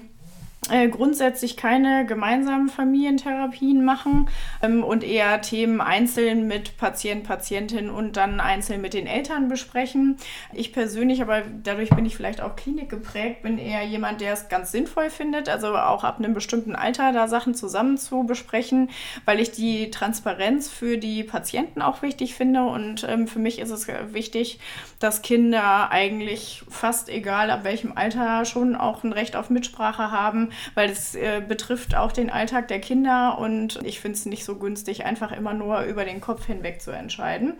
äh, 0.71 0.87
grundsätzlich 0.87 1.57
keine 1.57 2.05
gemeinsamen 2.07 2.69
Familientherapien 2.69 3.85
machen 3.85 4.29
ähm, 4.63 4.83
und 4.83 5.03
eher 5.03 5.41
Themen 5.41 5.79
einzeln 5.79 6.47
mit 6.47 6.77
Patient, 6.77 7.23
Patientin 7.23 7.89
und 7.89 8.17
dann 8.17 8.39
einzeln 8.39 8.81
mit 8.81 8.95
den 8.95 9.05
Eltern 9.05 9.47
besprechen. 9.47 10.17
Ich 10.53 10.73
persönlich, 10.73 11.21
aber 11.21 11.43
dadurch 11.63 11.91
bin 11.91 12.05
ich 12.05 12.15
vielleicht 12.15 12.41
auch 12.41 12.55
klinikgeprägt, 12.55 13.43
bin 13.43 13.59
eher 13.59 13.83
jemand, 13.83 14.21
der 14.21 14.33
es 14.33 14.49
ganz 14.49 14.71
sinnvoll 14.71 15.11
findet, 15.11 15.49
also 15.49 15.75
auch 15.75 16.03
ab 16.03 16.17
einem 16.17 16.33
bestimmten 16.33 16.75
Alter 16.75 17.11
da 17.11 17.27
Sachen 17.27 17.53
zusammen 17.53 17.97
zu 17.97 18.23
besprechen, 18.23 18.89
weil 19.25 19.39
ich 19.39 19.51
die 19.51 19.91
Transparenz 19.91 20.69
für 20.69 20.97
die 20.97 21.23
Patienten 21.23 21.83
auch 21.83 22.01
wichtig 22.01 22.33
finde 22.33 22.63
und 22.63 23.05
ähm, 23.07 23.27
für 23.27 23.39
mich 23.39 23.59
ist 23.59 23.69
es 23.69 23.87
wichtig, 24.13 24.59
dass 24.99 25.21
Kinder 25.21 25.91
eigentlich 25.91 26.63
fast 26.69 27.09
egal 27.09 27.51
ab 27.51 27.63
welchem 27.63 27.95
Alter 27.95 28.45
schon 28.45 28.75
auch 28.75 29.03
ein 29.03 29.13
Recht 29.13 29.35
auf 29.35 29.51
Mitsprache 29.51 30.09
haben 30.09 30.49
weil 30.73 30.89
es 30.89 31.15
äh, 31.15 31.41
betrifft 31.45 31.95
auch 31.95 32.11
den 32.11 32.29
Alltag 32.29 32.67
der 32.67 32.79
Kinder 32.79 33.37
und 33.37 33.79
ich 33.83 33.99
finde 33.99 34.17
es 34.17 34.25
nicht 34.25 34.45
so 34.45 34.55
günstig, 34.57 35.05
einfach 35.05 35.31
immer 35.31 35.53
nur 35.53 35.81
über 35.81 36.05
den 36.05 36.21
Kopf 36.21 36.45
hinweg 36.45 36.81
zu 36.81 36.91
entscheiden. 36.91 37.53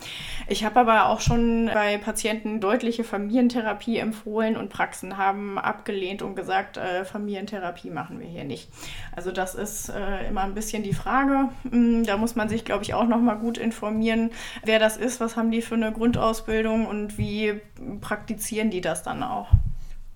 Ich 0.47 0.63
habe 0.63 0.79
aber 0.79 1.09
auch 1.09 1.21
schon 1.21 1.69
bei 1.73 1.97
Patienten 1.97 2.59
deutliche 2.59 3.03
Familientherapie 3.03 3.97
empfohlen 3.97 4.57
und 4.57 4.69
Praxen 4.69 5.17
haben 5.17 5.57
abgelehnt 5.57 6.21
und 6.21 6.35
gesagt, 6.35 6.77
äh, 6.77 7.05
Familientherapie 7.05 7.89
machen 7.89 8.19
wir 8.19 8.27
hier 8.27 8.43
nicht. 8.43 8.69
Also 9.15 9.31
das 9.31 9.55
ist 9.55 9.89
äh, 9.89 10.27
immer 10.27 10.41
ein 10.41 10.53
bisschen 10.53 10.83
die 10.83 10.93
Frage. 10.93 11.49
Hm, 11.69 12.05
da 12.05 12.17
muss 12.17 12.35
man 12.35 12.49
sich, 12.49 12.65
glaube 12.65 12.83
ich, 12.83 12.93
auch 12.93 13.07
noch 13.07 13.19
mal 13.19 13.35
gut 13.35 13.57
informieren, 13.57 14.31
wer 14.63 14.79
das 14.79 14.97
ist, 14.97 15.19
was 15.19 15.35
haben 15.35 15.51
die 15.51 15.61
für 15.61 15.75
eine 15.75 15.91
Grundausbildung 15.91 16.85
und 16.85 17.17
wie 17.17 17.61
praktizieren 18.01 18.69
die 18.69 18.81
das 18.81 19.03
dann 19.03 19.23
auch. 19.23 19.47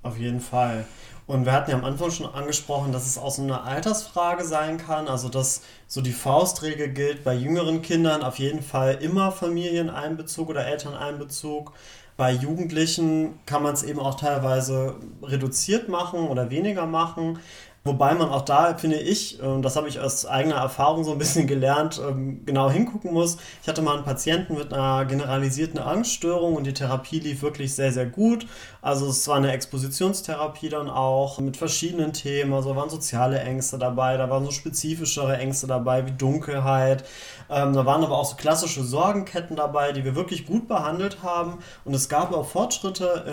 Auf 0.02 0.18
jeden 0.18 0.40
Fall. 0.40 0.86
Und 1.30 1.46
wir 1.46 1.52
hatten 1.52 1.70
ja 1.70 1.78
am 1.78 1.86
Anfang 1.86 2.10
schon 2.10 2.34
angesprochen, 2.34 2.92
dass 2.92 3.06
es 3.06 3.20
auch 3.20 3.30
so 3.30 3.44
eine 3.44 3.62
Altersfrage 3.62 4.44
sein 4.44 4.80
kann. 4.80 5.08
Also, 5.08 5.30
dass 5.30 5.62
so 5.86 6.02
die 6.02 6.12
Faustregel 6.12 6.90
gilt 6.90 7.24
bei 7.24 7.36
jüngeren 7.36 7.84
Kindern 7.84 8.24
auf 8.24 8.40
jeden 8.40 8.64
Fall 8.64 8.96
immer 8.96 9.32
Familieneinbezug 9.32 10.50
oder 10.50 10.66
Elterneinbezug. 10.66 11.72
Bei 12.18 12.32
Jugendlichen 12.32 13.38
kann 13.46 13.62
man 13.62 13.76
es 13.76 13.84
eben 13.84 14.00
auch 14.00 14.16
teilweise 14.16 14.96
reduziert 15.22 15.88
machen 15.88 16.28
oder 16.30 16.50
weniger 16.50 16.88
machen. 16.88 17.38
Wobei 17.86 18.14
man 18.14 18.30
auch 18.30 18.42
da, 18.42 18.78
finde 18.78 18.98
ich, 18.98 19.42
und 19.42 19.62
das 19.62 19.78
habe 19.78 19.88
ich 19.88 20.02
aus 20.02 20.26
eigener 20.26 20.58
Erfahrung 20.58 21.06
so 21.06 21.14
ein 21.14 21.18
bisschen 21.18 21.48
gelernt, 21.48 22.02
ähm, 22.06 22.46
genau 22.46 22.70
hingucken 22.70 23.14
muss. 23.14 23.38
Ich 23.62 23.70
hatte 23.70 23.82
mal 23.82 23.96
einen 23.96 24.04
Patienten 24.04 24.56
mit 24.56 24.74
einer 24.74 25.06
generalisierten 25.06 25.80
Angststörung 25.80 26.56
und 26.56 26.66
die 26.66 26.74
Therapie 26.74 27.20
lief 27.20 27.42
wirklich 27.42 27.74
sehr, 27.74 27.94
sehr 27.94 28.06
gut. 28.06 28.46
Also 28.82 29.08
es 29.08 29.26
war 29.30 29.38
eine 29.38 29.54
Expositionstherapie 29.54 30.68
dann 30.68 30.90
auch 30.90 31.40
mit 31.40 31.56
verschiedenen 31.56 32.12
Themen. 32.12 32.54
Also 32.54 32.76
waren 32.76 32.90
soziale 32.90 33.40
Ängste 33.40 33.78
dabei, 33.78 34.18
da 34.18 34.30
waren 34.30 34.44
so 34.44 34.52
spezifischere 34.52 35.38
Ängste 35.38 35.66
dabei 35.66 36.06
wie 36.06 36.12
Dunkelheit. 36.12 37.06
Ähm, 37.50 37.74
da 37.74 37.86
waren 37.86 38.04
aber 38.04 38.18
auch 38.18 38.26
so 38.26 38.36
klassische 38.36 38.84
Sorgenketten 38.84 39.56
dabei, 39.56 39.94
die 39.94 40.04
wir 40.04 40.16
wirklich 40.16 40.46
gut 40.46 40.68
behandelt 40.68 41.24
haben. 41.24 41.60
Und 41.86 41.94
es 41.94 42.10
gab 42.10 42.34
auch 42.34 42.46
Fortschritte, 42.46 43.26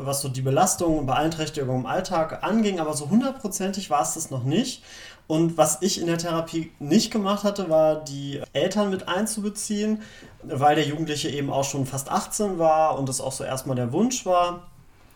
was 0.00 0.22
so 0.22 0.28
die 0.28 0.42
Belastung 0.42 0.98
und 0.98 1.06
Beeinträchtigung 1.06 1.80
im 1.80 1.86
Alltag 1.86 2.42
anging, 2.42 2.80
aber 2.80 2.94
so 2.94 3.08
hundertprozentig 3.08 3.91
war 3.92 4.02
es 4.02 4.14
das 4.14 4.30
noch 4.32 4.42
nicht. 4.42 4.82
Und 5.28 5.56
was 5.56 5.80
ich 5.82 6.00
in 6.00 6.08
der 6.08 6.18
Therapie 6.18 6.72
nicht 6.80 7.12
gemacht 7.12 7.44
hatte, 7.44 7.70
war 7.70 8.02
die 8.04 8.42
Eltern 8.52 8.90
mit 8.90 9.08
einzubeziehen, 9.08 10.02
weil 10.42 10.74
der 10.74 10.84
Jugendliche 10.84 11.30
eben 11.30 11.50
auch 11.50 11.64
schon 11.64 11.86
fast 11.86 12.10
18 12.10 12.58
war 12.58 12.98
und 12.98 13.08
das 13.08 13.20
auch 13.20 13.32
so 13.32 13.44
erstmal 13.44 13.76
der 13.76 13.92
Wunsch 13.92 14.26
war. 14.26 14.66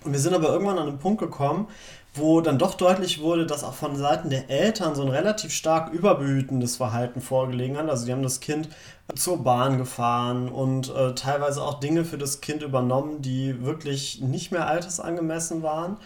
Und 0.05 0.13
wir 0.13 0.21
sind 0.21 0.35
aber 0.35 0.49
irgendwann 0.49 0.79
an 0.79 0.89
einen 0.89 0.99
Punkt 0.99 1.21
gekommen, 1.21 1.67
wo 2.15 2.41
dann 2.41 2.59
doch 2.59 2.75
deutlich 2.75 3.21
wurde, 3.21 3.47
dass 3.47 3.65
auch 3.65 3.75
von 3.75 3.97
Seiten 3.97 4.31
der 4.31 4.49
Eltern 4.49 4.95
so 4.95 5.03
ein 5.03 5.09
relativ 5.09 5.53
stark 5.53 5.93
überbehütendes 5.93 6.77
Verhalten 6.77 7.21
vorgelegen 7.21 7.77
hat. 7.77 7.91
Also 7.91 8.07
die 8.07 8.13
haben 8.13 8.23
das 8.23 8.41
Kind 8.41 8.69
zur 9.15 9.43
Bahn 9.45 9.79
gefahren 9.79 10.49
und 10.49 10.95
äh, 10.95 11.15
teilweise 11.15 11.63
auch 11.63 11.81
Dinge 11.81 12.05
für 12.05 12.19
das 12.19 12.41
Kind 12.41 12.63
übernommen, 12.63 13.21
die 13.21 13.65
wirklich 13.65 14.21
nicht 14.21 14.51
mehr 14.51 14.67
altersangemessen 14.67 15.63
waren. 15.63 15.99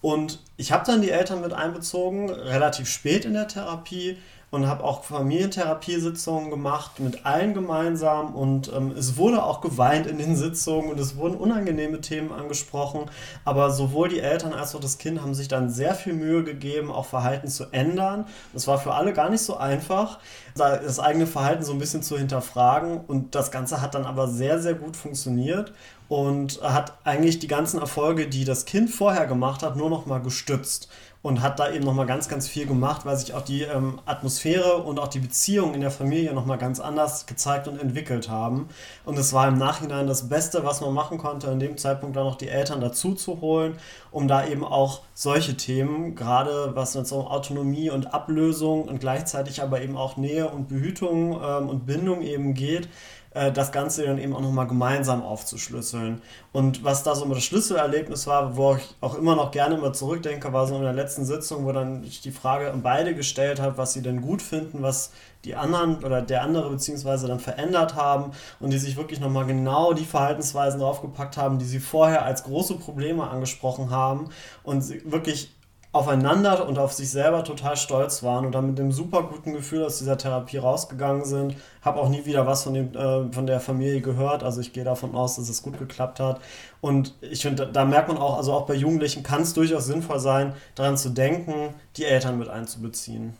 Und 0.00 0.40
ich 0.56 0.72
habe 0.72 0.84
dann 0.86 1.02
die 1.02 1.10
Eltern 1.10 1.40
mit 1.40 1.52
einbezogen, 1.52 2.30
relativ 2.30 2.88
spät 2.88 3.24
in 3.24 3.34
der 3.34 3.48
Therapie 3.48 4.18
und 4.50 4.66
habe 4.68 4.84
auch 4.84 5.04
Familientherapiesitzungen 5.04 6.50
gemacht 6.50 7.00
mit 7.00 7.26
allen 7.26 7.52
gemeinsam 7.52 8.34
und 8.34 8.72
ähm, 8.72 8.92
es 8.96 9.16
wurde 9.16 9.42
auch 9.42 9.60
geweint 9.60 10.06
in 10.06 10.18
den 10.18 10.36
Sitzungen 10.36 10.90
und 10.90 11.00
es 11.00 11.16
wurden 11.16 11.36
unangenehme 11.36 12.00
Themen 12.00 12.32
angesprochen, 12.32 13.10
aber 13.44 13.70
sowohl 13.70 14.08
die 14.08 14.20
Eltern 14.20 14.52
als 14.52 14.74
auch 14.74 14.80
das 14.80 14.98
Kind 14.98 15.20
haben 15.20 15.34
sich 15.34 15.48
dann 15.48 15.68
sehr 15.68 15.94
viel 15.94 16.12
Mühe 16.12 16.44
gegeben, 16.44 16.92
auch 16.92 17.06
Verhalten 17.06 17.48
zu 17.48 17.66
ändern. 17.72 18.26
Das 18.52 18.66
war 18.66 18.78
für 18.78 18.94
alle 18.94 19.12
gar 19.12 19.30
nicht 19.30 19.42
so 19.42 19.56
einfach, 19.56 20.18
das 20.54 21.00
eigene 21.00 21.26
Verhalten 21.26 21.64
so 21.64 21.72
ein 21.72 21.78
bisschen 21.78 22.02
zu 22.02 22.16
hinterfragen. 22.16 23.00
Und 23.06 23.34
das 23.34 23.50
Ganze 23.50 23.80
hat 23.80 23.94
dann 23.94 24.06
aber 24.06 24.28
sehr, 24.28 24.60
sehr 24.60 24.74
gut 24.74 24.96
funktioniert 24.96 25.72
und 26.08 26.60
hat 26.62 26.98
eigentlich 27.04 27.38
die 27.38 27.48
ganzen 27.48 27.80
Erfolge, 27.80 28.28
die 28.28 28.44
das 28.44 28.64
Kind 28.64 28.90
vorher 28.90 29.26
gemacht 29.26 29.62
hat, 29.62 29.76
nur 29.76 29.90
noch 29.90 30.06
mal 30.06 30.20
gestützt 30.20 30.88
und 31.26 31.42
hat 31.42 31.58
da 31.58 31.72
eben 31.72 31.84
noch 31.84 31.92
mal 31.92 32.06
ganz, 32.06 32.28
ganz 32.28 32.46
viel 32.46 32.66
gemacht, 32.66 33.04
weil 33.04 33.16
sich 33.16 33.34
auch 33.34 33.42
die 33.42 33.62
ähm, 33.62 33.98
Atmosphäre 34.06 34.76
und 34.76 35.00
auch 35.00 35.08
die 35.08 35.18
Beziehungen 35.18 35.74
in 35.74 35.80
der 35.80 35.90
Familie 35.90 36.32
noch 36.32 36.46
mal 36.46 36.56
ganz 36.56 36.78
anders 36.78 37.26
gezeigt 37.26 37.66
und 37.66 37.80
entwickelt 37.80 38.30
haben. 38.30 38.68
Und 39.04 39.18
es 39.18 39.32
war 39.32 39.48
im 39.48 39.58
Nachhinein 39.58 40.06
das 40.06 40.28
Beste, 40.28 40.64
was 40.64 40.80
man 40.80 40.94
machen 40.94 41.18
konnte, 41.18 41.48
in 41.48 41.58
dem 41.58 41.78
Zeitpunkt 41.78 42.14
dann 42.14 42.26
noch 42.26 42.36
die 42.36 42.48
Eltern 42.48 42.80
dazu 42.80 43.12
zu 43.14 43.40
holen, 43.40 43.76
um 44.12 44.28
da 44.28 44.46
eben 44.46 44.64
auch 44.64 45.00
solche 45.14 45.56
Themen, 45.56 46.14
gerade 46.14 46.76
was 46.76 46.94
jetzt 46.94 47.10
um 47.10 47.26
Autonomie 47.26 47.90
und 47.90 48.14
Ablösung 48.14 48.84
und 48.84 49.00
gleichzeitig 49.00 49.60
aber 49.64 49.82
eben 49.82 49.96
auch 49.96 50.16
Nähe 50.16 50.48
und 50.48 50.68
Behütung 50.68 51.40
ähm, 51.42 51.68
und 51.68 51.86
Bindung 51.86 52.22
eben 52.22 52.54
geht, 52.54 52.88
äh, 53.36 53.52
das 53.52 53.70
Ganze 53.70 54.04
dann 54.04 54.18
eben 54.18 54.34
auch 54.34 54.40
nochmal 54.40 54.66
gemeinsam 54.66 55.22
aufzuschlüsseln. 55.22 56.22
Und 56.52 56.84
was 56.84 57.02
da 57.02 57.14
so 57.14 57.26
das 57.26 57.44
Schlüsselerlebnis 57.44 58.26
war, 58.26 58.56
wo 58.56 58.76
ich 58.76 58.94
auch 59.02 59.14
immer 59.14 59.36
noch 59.36 59.50
gerne 59.50 59.76
mal 59.76 59.92
zurückdenke, 59.92 60.52
war 60.54 60.66
so 60.66 60.76
in 60.76 60.82
der 60.82 60.94
letzten 60.94 61.26
Sitzung, 61.26 61.66
wo 61.66 61.72
dann 61.72 62.02
ich 62.02 62.22
die 62.22 62.30
Frage 62.30 62.72
an 62.72 62.82
beide 62.82 63.14
gestellt 63.14 63.60
habe, 63.60 63.76
was 63.76 63.92
sie 63.92 64.00
denn 64.00 64.22
gut 64.22 64.40
finden, 64.40 64.82
was 64.82 65.12
die 65.44 65.54
anderen 65.54 66.02
oder 66.02 66.22
der 66.22 66.42
andere 66.42 66.70
beziehungsweise 66.70 67.28
dann 67.28 67.38
verändert 67.38 67.94
haben 67.94 68.32
und 68.58 68.72
die 68.72 68.78
sich 68.78 68.96
wirklich 68.96 69.20
nochmal 69.20 69.44
genau 69.44 69.92
die 69.92 70.06
Verhaltensweisen 70.06 70.80
draufgepackt 70.80 71.36
haben, 71.36 71.58
die 71.58 71.66
sie 71.66 71.78
vorher 71.78 72.24
als 72.24 72.44
große 72.44 72.76
Probleme 72.76 73.28
angesprochen 73.28 73.90
haben 73.90 74.30
und 74.64 74.82
wirklich 75.10 75.54
aufeinander 75.96 76.68
und 76.68 76.78
auf 76.78 76.92
sich 76.92 77.10
selber 77.10 77.42
total 77.42 77.76
stolz 77.76 78.22
waren 78.22 78.46
und 78.46 78.52
dann 78.52 78.66
mit 78.66 78.78
einem 78.78 78.92
super 78.92 79.22
guten 79.24 79.52
Gefühl 79.52 79.84
aus 79.84 79.98
dieser 79.98 80.16
Therapie 80.16 80.58
rausgegangen 80.58 81.24
sind. 81.24 81.56
Habe 81.82 82.00
auch 82.00 82.08
nie 82.08 82.24
wieder 82.24 82.46
was 82.46 82.64
von, 82.64 82.74
dem, 82.74 82.94
äh, 82.94 83.32
von 83.32 83.46
der 83.46 83.60
Familie 83.60 84.00
gehört. 84.00 84.44
Also 84.44 84.60
ich 84.60 84.72
gehe 84.72 84.84
davon 84.84 85.14
aus, 85.14 85.36
dass 85.36 85.48
es 85.48 85.62
gut 85.62 85.78
geklappt 85.78 86.20
hat. 86.20 86.40
Und 86.80 87.14
ich 87.20 87.42
finde, 87.42 87.66
da 87.66 87.84
merkt 87.84 88.08
man 88.08 88.18
auch, 88.18 88.36
also 88.36 88.52
auch 88.52 88.66
bei 88.66 88.74
Jugendlichen 88.74 89.22
kann 89.22 89.42
es 89.42 89.54
durchaus 89.54 89.86
sinnvoll 89.86 90.20
sein, 90.20 90.52
daran 90.74 90.96
zu 90.96 91.10
denken, 91.10 91.74
die 91.96 92.04
Eltern 92.04 92.38
mit 92.38 92.48
einzubeziehen. 92.48 93.36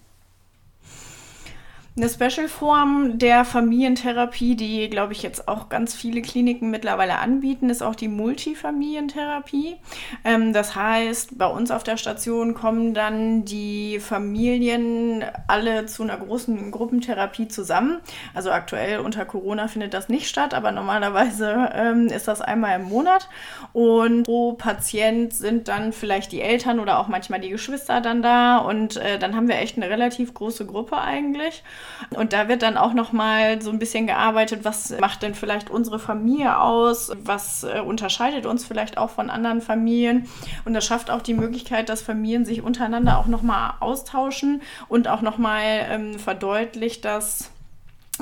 Eine 1.98 2.10
Special-Form 2.10 3.18
der 3.18 3.46
Familientherapie, 3.46 4.54
die, 4.54 4.90
glaube 4.90 5.14
ich, 5.14 5.22
jetzt 5.22 5.48
auch 5.48 5.70
ganz 5.70 5.94
viele 5.94 6.20
Kliniken 6.20 6.70
mittlerweile 6.70 7.20
anbieten, 7.20 7.70
ist 7.70 7.82
auch 7.82 7.94
die 7.94 8.08
Multifamilientherapie. 8.08 9.76
Ähm, 10.22 10.52
das 10.52 10.76
heißt, 10.76 11.38
bei 11.38 11.46
uns 11.46 11.70
auf 11.70 11.84
der 11.84 11.96
Station 11.96 12.52
kommen 12.52 12.92
dann 12.92 13.46
die 13.46 13.98
Familien 13.98 15.24
alle 15.48 15.86
zu 15.86 16.02
einer 16.02 16.18
großen 16.18 16.70
Gruppentherapie 16.70 17.48
zusammen. 17.48 18.02
Also 18.34 18.50
aktuell 18.50 18.98
unter 18.98 19.24
Corona 19.24 19.66
findet 19.66 19.94
das 19.94 20.10
nicht 20.10 20.28
statt, 20.28 20.52
aber 20.52 20.72
normalerweise 20.72 21.70
ähm, 21.72 22.08
ist 22.08 22.28
das 22.28 22.42
einmal 22.42 22.78
im 22.78 22.90
Monat. 22.90 23.30
Und 23.72 24.24
pro 24.24 24.52
Patient 24.52 25.32
sind 25.32 25.68
dann 25.68 25.94
vielleicht 25.94 26.30
die 26.32 26.42
Eltern 26.42 26.78
oder 26.78 26.98
auch 26.98 27.08
manchmal 27.08 27.40
die 27.40 27.48
Geschwister 27.48 28.02
dann 28.02 28.20
da. 28.20 28.58
Und 28.58 28.98
äh, 28.98 29.18
dann 29.18 29.34
haben 29.34 29.48
wir 29.48 29.56
echt 29.56 29.78
eine 29.78 29.88
relativ 29.88 30.34
große 30.34 30.66
Gruppe 30.66 30.98
eigentlich. 30.98 31.62
Und 32.10 32.32
da 32.32 32.48
wird 32.48 32.62
dann 32.62 32.76
auch 32.76 32.94
nochmal 32.94 33.60
so 33.62 33.70
ein 33.70 33.78
bisschen 33.78 34.06
gearbeitet, 34.06 34.64
was 34.64 34.98
macht 35.00 35.22
denn 35.22 35.34
vielleicht 35.34 35.70
unsere 35.70 35.98
Familie 35.98 36.58
aus, 36.58 37.12
was 37.22 37.64
äh, 37.64 37.80
unterscheidet 37.80 38.46
uns 38.46 38.64
vielleicht 38.64 38.98
auch 38.98 39.10
von 39.10 39.30
anderen 39.30 39.60
Familien. 39.60 40.28
Und 40.64 40.74
das 40.74 40.84
schafft 40.84 41.10
auch 41.10 41.22
die 41.22 41.34
Möglichkeit, 41.34 41.88
dass 41.88 42.02
Familien 42.02 42.44
sich 42.44 42.62
untereinander 42.62 43.18
auch 43.18 43.26
nochmal 43.26 43.74
austauschen 43.80 44.62
und 44.88 45.08
auch 45.08 45.22
nochmal 45.22 45.86
ähm, 45.90 46.18
verdeutlicht, 46.18 47.04
dass 47.04 47.50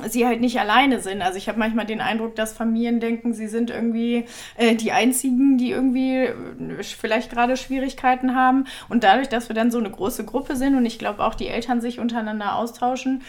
sie 0.03 0.25
halt 0.25 0.41
nicht 0.41 0.59
alleine 0.59 0.99
sind. 0.99 1.21
Also 1.21 1.37
ich 1.37 1.47
habe 1.47 1.59
manchmal 1.59 1.85
den 1.85 2.01
Eindruck, 2.01 2.35
dass 2.35 2.53
Familien 2.53 2.99
denken, 2.99 3.33
sie 3.33 3.47
sind 3.47 3.69
irgendwie 3.69 4.25
äh, 4.57 4.75
die 4.75 4.91
Einzigen, 4.91 5.57
die 5.57 5.71
irgendwie 5.71 6.25
äh, 6.25 6.83
vielleicht 6.83 7.31
gerade 7.31 7.55
Schwierigkeiten 7.57 8.35
haben. 8.35 8.65
Und 8.89 9.03
dadurch, 9.03 9.29
dass 9.29 9.49
wir 9.49 9.55
dann 9.55 9.71
so 9.71 9.77
eine 9.77 9.89
große 9.89 10.25
Gruppe 10.25 10.55
sind 10.55 10.75
und 10.75 10.85
ich 10.85 10.99
glaube 10.99 11.23
auch 11.23 11.35
die 11.35 11.47
Eltern 11.47 11.81
sich 11.81 11.99
untereinander 11.99 12.55
austauschen, 12.55 13.23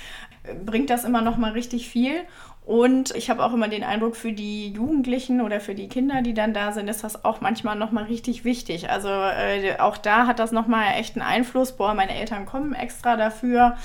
bringt 0.64 0.90
das 0.90 1.04
immer 1.04 1.22
noch 1.22 1.36
mal 1.36 1.52
richtig 1.52 1.88
viel. 1.88 2.24
Und 2.66 3.14
ich 3.14 3.30
habe 3.30 3.44
auch 3.44 3.54
immer 3.54 3.68
den 3.68 3.84
Eindruck, 3.84 4.16
für 4.16 4.32
die 4.32 4.70
Jugendlichen 4.70 5.40
oder 5.40 5.60
für 5.60 5.76
die 5.76 5.86
Kinder, 5.86 6.20
die 6.22 6.34
dann 6.34 6.52
da 6.52 6.72
sind, 6.72 6.88
ist 6.88 7.04
das 7.04 7.24
auch 7.24 7.40
manchmal 7.40 7.76
nochmal 7.76 8.04
richtig 8.04 8.44
wichtig. 8.44 8.90
Also 8.90 9.08
äh, 9.08 9.78
auch 9.78 9.96
da 9.96 10.26
hat 10.26 10.40
das 10.40 10.50
nochmal 10.50 10.94
echt 10.98 11.14
einen 11.14 11.24
Einfluss. 11.24 11.76
Boah, 11.76 11.94
meine 11.94 12.18
Eltern 12.18 12.44
kommen 12.44 12.74
extra 12.74 13.16
dafür. 13.16 13.76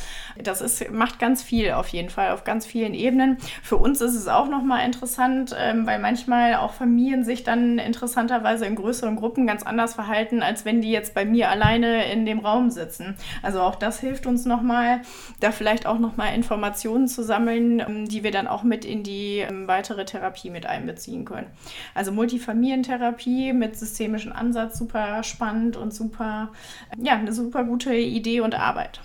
Das 0.44 0.62
ist, 0.62 0.90
macht 0.92 1.20
ganz 1.20 1.44
viel 1.44 1.74
auf 1.74 1.90
jeden 1.90 2.10
Fall, 2.10 2.32
auf 2.32 2.44
ganz 2.44 2.66
vielen 2.66 2.96
Ebenen. 2.96 3.38
Für 3.62 3.78
uns 3.78 4.02
ist 4.02 4.16
es 4.16 4.28
auch 4.28 4.50
nochmal 4.50 4.84
interessant, 4.84 5.56
ähm, 5.56 5.86
weil 5.86 6.00
manchmal 6.00 6.56
auch 6.56 6.74
Familien 6.74 7.24
sich 7.24 7.44
dann 7.44 7.78
interessanterweise 7.78 8.66
in 8.66 8.76
größeren 8.76 9.16
Gruppen 9.16 9.46
ganz 9.46 9.62
anders 9.62 9.94
verhalten, 9.94 10.42
als 10.42 10.66
wenn 10.66 10.82
die 10.82 10.92
jetzt 10.92 11.14
bei 11.14 11.24
mir 11.24 11.52
alleine 11.52 12.12
in 12.12 12.26
dem 12.26 12.40
Raum 12.40 12.72
sitzen. 12.72 13.16
Also 13.44 13.62
auch 13.62 13.76
das 13.76 14.00
hilft 14.00 14.26
uns 14.26 14.46
nochmal, 14.46 15.02
da 15.40 15.52
vielleicht 15.52 15.86
auch 15.86 16.00
nochmal 16.00 16.34
Informationen 16.34 17.08
zu 17.08 17.22
sammeln, 17.22 17.80
ähm, 17.80 18.08
die 18.08 18.24
wir 18.24 18.32
dann 18.32 18.48
auch 18.48 18.64
in 18.86 19.04
die 19.04 19.40
ähm, 19.40 19.68
weitere 19.68 20.06
Therapie 20.06 20.50
mit 20.50 20.66
einbeziehen 20.66 21.26
können. 21.26 21.48
Also 21.94 22.12
Multifamilientherapie 22.12 23.54
mit 23.54 23.78
systemischem 23.78 24.32
Ansatz, 24.34 24.78
super 24.78 25.24
spannend 25.24 25.78
und 25.78 25.94
super, 25.94 26.52
ja, 26.98 27.14
eine 27.14 27.34
super 27.34 27.64
gute 27.64 27.94
Idee 27.94 28.42
und 28.42 28.56
Arbeit. 28.56 29.02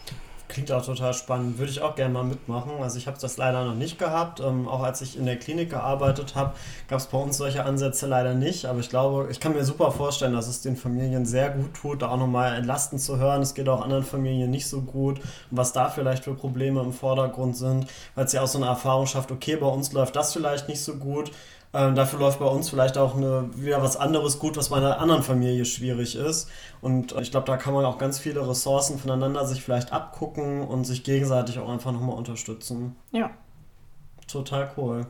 Klingt 0.49 0.71
auch 0.71 0.85
total 0.85 1.13
spannend. 1.13 1.59
Würde 1.59 1.73
ich 1.73 1.83
auch 1.83 1.97
gerne 1.97 2.15
mal 2.15 2.23
mitmachen. 2.23 2.73
Also 2.81 2.99
ich 2.99 3.09
habe 3.09 3.19
das 3.21 3.37
leider 3.37 3.65
noch 3.65 3.75
nicht 3.75 3.99
gehabt. 3.99 4.39
Ähm, 4.39 4.69
auch 4.69 4.83
als 4.83 5.01
ich 5.01 5.19
in 5.19 5.27
der 5.27 5.37
Klinik 5.37 5.71
gearbeitet 5.71 6.37
habe, 6.37 6.55
gab 6.89 7.01
es 7.01 7.07
bei 7.07 7.19
uns 7.19 7.37
solche 7.37 7.65
Ansätze 7.65 8.07
leider 8.07 8.35
nicht. 8.35 8.67
Aber 8.67 8.79
ich 8.79 8.89
glaube, 8.89 9.29
ich 9.31 9.41
kann 9.41 9.55
mir 9.55 9.65
super 9.65 9.91
vorstellen, 9.91 10.35
dass 10.35 10.47
es 10.47 10.61
den 10.61 10.77
Familien 10.77 11.27
sehr 11.27 11.51
gut 11.51 11.75
tut, 11.75 12.03
da 12.03 12.11
auch 12.11 12.17
nochmal 12.17 12.55
entlastend 12.55 13.01
zu 13.01 13.19
hören. 13.19 13.43
Es 13.43 13.55
geht 13.55 13.69
auch 13.69 13.83
anderen 13.83 14.05
Familien 14.05 14.51
nicht 14.51 14.69
so 14.69 14.83
gut. 14.83 15.21
Was 15.51 15.73
da 15.73 15.89
vielleicht 15.89 16.25
für 16.25 16.35
Probleme 16.35 16.81
im 16.81 16.93
Vordergrund 16.93 17.57
sind, 17.57 17.89
weil 18.15 18.27
es 18.27 18.33
ja 18.33 18.43
auch 18.43 18.47
so 18.47 18.59
eine 18.59 18.67
Erfahrung 18.67 19.07
schafft, 19.07 19.33
okay, 19.33 19.57
bei 19.57 19.67
uns 19.67 19.93
läuft 19.93 20.15
das 20.15 20.33
vielleicht 20.33 20.69
nicht 20.69 20.83
so 20.83 20.95
gut 20.95 21.33
ähm, 21.77 21.95
dafür 21.95 22.19
läuft 22.19 22.39
bei 22.39 22.47
uns 22.47 22.71
vielleicht 22.71 22.97
auch 22.97 23.17
eine, 23.17 23.51
wieder 23.55 23.83
was 23.83 23.97
anderes 23.97 24.39
gut, 24.39 24.57
was 24.57 24.71
bei 24.71 24.79
einer 24.79 24.99
anderen 24.99 25.23
Familie 25.23 25.65
schwierig 25.65 26.17
ist. 26.17 26.49
Und 26.81 27.15
ich 27.21 27.31
glaube, 27.31 27.47
da 27.47 27.57
kann 27.57 27.75
man 27.75 27.85
auch 27.85 27.99
ganz 27.99 28.19
viele 28.19 28.49
Ressourcen 28.49 28.99
voneinander 28.99 29.47
sich 29.47 29.63
vielleicht 29.63 29.93
abgucken 29.93 30.63
und 30.63 30.85
sich 30.85 31.05
gegenseitig 31.05 31.59
auch 31.59 31.69
einfach 31.69 31.93
nochmal 31.93 32.17
unterstützen. 32.17 32.97
Ja. 33.13 33.31
Total 34.27 34.71
cool. 34.77 35.07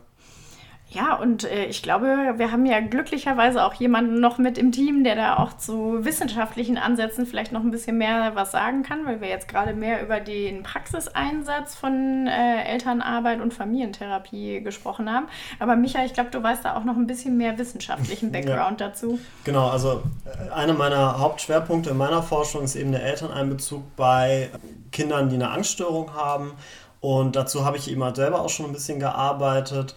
Ja, 0.89 1.17
und 1.17 1.43
äh, 1.45 1.65
ich 1.65 1.83
glaube, 1.83 2.35
wir 2.37 2.53
haben 2.53 2.65
ja 2.65 2.79
glücklicherweise 2.79 3.65
auch 3.65 3.75
jemanden 3.75 4.21
noch 4.21 4.39
mit 4.39 4.57
im 4.57 4.71
Team, 4.71 5.03
der 5.03 5.17
da 5.17 5.37
auch 5.37 5.57
zu 5.57 6.05
wissenschaftlichen 6.05 6.79
Ansätzen 6.79 7.27
vielleicht 7.27 7.51
noch 7.51 7.63
ein 7.63 7.73
bisschen 7.73 7.99
mehr 7.99 8.33
was 8.35 8.53
sagen 8.53 8.85
kann, 8.85 9.05
weil 9.05 9.21
wir 9.21 9.29
jetzt 9.29 9.49
gerade 9.49 9.75
mehr 9.75 10.01
über 10.01 10.21
den 10.21 10.63
Praxiseinsatz 10.63 11.75
von 11.75 12.29
äh, 12.29 12.63
Elternarbeit 12.65 13.41
und 13.41 13.53
Familientherapie 13.53 14.61
gesprochen 14.63 15.13
haben. 15.13 15.27
Aber 15.59 15.75
Micha, 15.75 16.05
ich 16.05 16.15
glaube, 16.15 16.31
du 16.31 16.41
weißt 16.41 16.65
da 16.65 16.77
auch 16.77 16.85
noch 16.85 16.97
ein 16.97 17.09
bisschen 17.09 17.37
mehr 17.37 17.59
wissenschaftlichen 17.59 18.31
Background 18.33 18.81
ja. 18.81 18.89
dazu. 18.89 19.19
Genau, 19.43 19.69
also 19.69 20.03
äh, 20.25 20.53
einer 20.53 20.75
meiner 20.75 21.19
Hauptschwerpunkte 21.19 21.91
in 21.91 21.97
meiner 21.97 22.23
Forschung 22.23 22.63
ist 22.63 22.77
eben 22.77 22.93
der 22.93 23.03
Elterneinbezug 23.03 23.83
bei 23.97 24.51
Kindern, 24.93 25.31
die 25.31 25.35
eine 25.35 25.51
Angststörung 25.51 26.15
haben. 26.15 26.53
Und 27.01 27.37
dazu 27.37 27.65
habe 27.65 27.77
ich 27.77 27.91
eben 27.91 28.03
halt 28.03 28.17
selber 28.17 28.41
auch 28.41 28.49
schon 28.49 28.67
ein 28.67 28.73
bisschen 28.73 29.01
gearbeitet. 29.01 29.97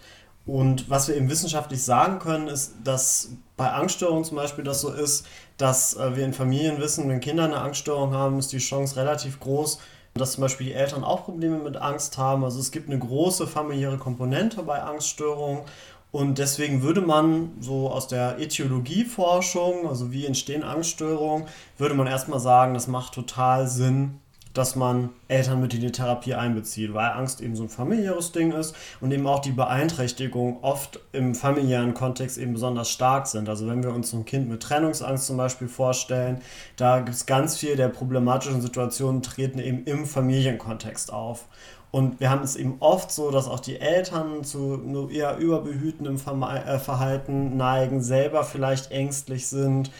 Und 0.50 0.90
was 0.90 1.06
wir 1.06 1.16
eben 1.16 1.30
wissenschaftlich 1.30 1.80
sagen 1.80 2.18
können, 2.18 2.48
ist, 2.48 2.74
dass 2.82 3.30
bei 3.56 3.70
Angststörungen 3.70 4.24
zum 4.24 4.36
Beispiel 4.36 4.64
das 4.64 4.80
so 4.80 4.92
ist, 4.92 5.24
dass 5.58 5.94
äh, 5.94 6.16
wir 6.16 6.24
in 6.24 6.32
Familien 6.32 6.80
wissen, 6.80 7.08
wenn 7.08 7.20
Kinder 7.20 7.44
eine 7.44 7.60
Angststörung 7.60 8.14
haben, 8.14 8.40
ist 8.40 8.50
die 8.52 8.58
Chance 8.58 8.96
relativ 8.96 9.38
groß, 9.38 9.78
dass 10.14 10.32
zum 10.32 10.42
Beispiel 10.42 10.66
die 10.66 10.72
Eltern 10.72 11.04
auch 11.04 11.24
Probleme 11.24 11.58
mit 11.58 11.76
Angst 11.76 12.18
haben. 12.18 12.42
Also 12.42 12.58
es 12.58 12.72
gibt 12.72 12.88
eine 12.88 12.98
große 12.98 13.46
familiäre 13.46 13.96
Komponente 13.96 14.64
bei 14.64 14.82
Angststörungen. 14.82 15.62
Und 16.10 16.38
deswegen 16.38 16.82
würde 16.82 17.00
man 17.00 17.52
so 17.60 17.88
aus 17.88 18.08
der 18.08 18.40
Äthiologieforschung, 18.40 19.86
also 19.86 20.10
wie 20.10 20.26
entstehen 20.26 20.64
Angststörungen, 20.64 21.46
würde 21.78 21.94
man 21.94 22.08
erstmal 22.08 22.40
sagen, 22.40 22.74
das 22.74 22.88
macht 22.88 23.14
total 23.14 23.68
Sinn, 23.68 24.18
dass 24.52 24.74
man 24.74 25.10
Eltern 25.28 25.60
mit 25.60 25.74
in 25.74 25.80
die 25.80 25.92
Therapie 25.92 26.34
einbezieht, 26.34 26.92
weil 26.92 27.10
Angst 27.10 27.40
eben 27.40 27.54
so 27.54 27.62
ein 27.62 27.68
familiäres 27.68 28.32
Ding 28.32 28.52
ist 28.52 28.74
und 29.00 29.12
eben 29.12 29.26
auch 29.26 29.40
die 29.40 29.52
Beeinträchtigungen 29.52 30.58
oft 30.62 31.00
im 31.12 31.34
familiären 31.34 31.94
Kontext 31.94 32.38
eben 32.38 32.52
besonders 32.52 32.90
stark 32.90 33.26
sind. 33.26 33.48
Also 33.48 33.68
wenn 33.68 33.82
wir 33.82 33.94
uns 33.94 34.10
so 34.10 34.16
ein 34.16 34.24
Kind 34.24 34.48
mit 34.48 34.62
Trennungsangst 34.62 35.26
zum 35.26 35.36
Beispiel 35.36 35.68
vorstellen, 35.68 36.40
da 36.76 36.98
gibt 36.98 37.14
es 37.14 37.26
ganz 37.26 37.56
viel 37.56 37.76
der 37.76 37.88
problematischen 37.88 38.60
Situationen 38.60 39.22
treten 39.22 39.60
eben 39.60 39.84
im 39.84 40.06
Familienkontext 40.06 41.12
auf. 41.12 41.46
Und 41.92 42.20
wir 42.20 42.30
haben 42.30 42.42
es 42.42 42.54
eben 42.54 42.76
oft 42.78 43.10
so, 43.10 43.30
dass 43.32 43.48
auch 43.48 43.58
die 43.58 43.80
Eltern 43.80 44.44
zu 44.44 45.08
eher 45.10 45.38
überbehütendem 45.38 46.14
äh, 46.16 46.78
Verhalten 46.78 47.56
neigen, 47.56 48.00
selber 48.00 48.44
vielleicht 48.44 48.92
ängstlich 48.92 49.48
sind, 49.48 49.90